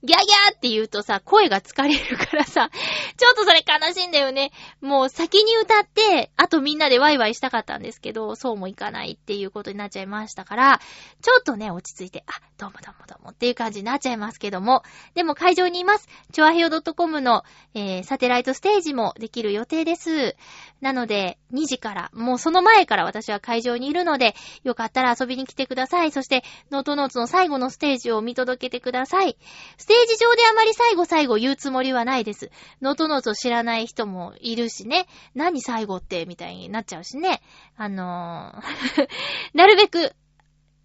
[0.04, 2.72] ギャギャーって言うとさ、声が疲れるからさ、
[3.18, 4.52] ちょっとそれ悲しいんだよね。
[4.82, 10.82] もう先に歌って、あとみんなでワイワイしたかったんですけど、そうもいかないっていうことになっちゃいましたから、
[11.22, 14.84] ちょっとね、落ち着いて、あ、どうもどうもどうもっていう感じになっちゃいますけども、
[15.14, 16.08] でも会場にいます。
[16.32, 17.44] チョアヘオ .com の、
[17.76, 20.36] えー、サテライトステージもできる予定です。
[20.82, 24.34] なので、2時から、もうその前から私は会場にいるので、
[24.64, 26.12] よかったら遊びに来てください。
[26.12, 29.38] そして、ノートノーツの最後のステージを見届けてください。
[29.78, 32.50] ステージ上であまり最後最後言うつもりはないです。
[32.82, 35.06] ノートノーツを知らない人もいるしね。
[35.36, 37.42] 何最後って、みたいになっちゃうしね。
[37.76, 39.08] あのー
[39.54, 40.16] なるべく、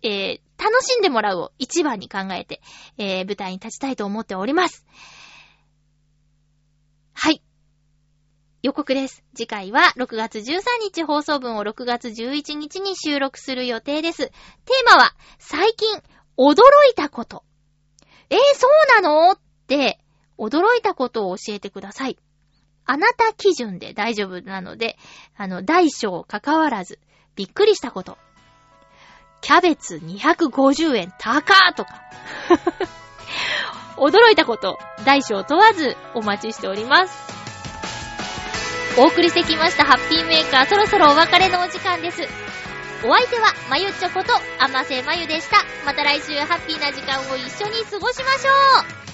[0.03, 2.61] えー、楽しんでもらうを一番に考えて、
[2.99, 4.85] えー、舞台に立ちたいと思っております。
[7.13, 7.41] はい。
[8.65, 9.23] 予告です。
[9.37, 14.27] 次回は6月13日放送分を6月11日に収録する予定です。
[14.27, 15.97] テーマは、最近、
[16.37, 16.57] 驚
[16.91, 17.45] いたこと。
[18.31, 18.69] えー、そ
[18.99, 19.33] うなの？
[19.33, 19.99] って、
[20.39, 22.19] 驚いたことを教えてください。
[22.85, 24.97] あなた基準で大丈夫なので、
[25.37, 27.01] あの、大小関わらず、
[27.35, 28.17] びっくりしたこと。
[29.41, 32.03] キャベツ250円高とか。
[33.99, 37.37] 驚いたこと、大小問わずお待ちしております。
[38.99, 42.46] お送りしてきましたハッピーメーカー、そろそろお別れのお時間です。
[43.05, 45.65] お相手は、まゆちょこと、あませまゆでした。
[45.85, 49.06] また来週ハッピーな時間を一緒に過ごしましょう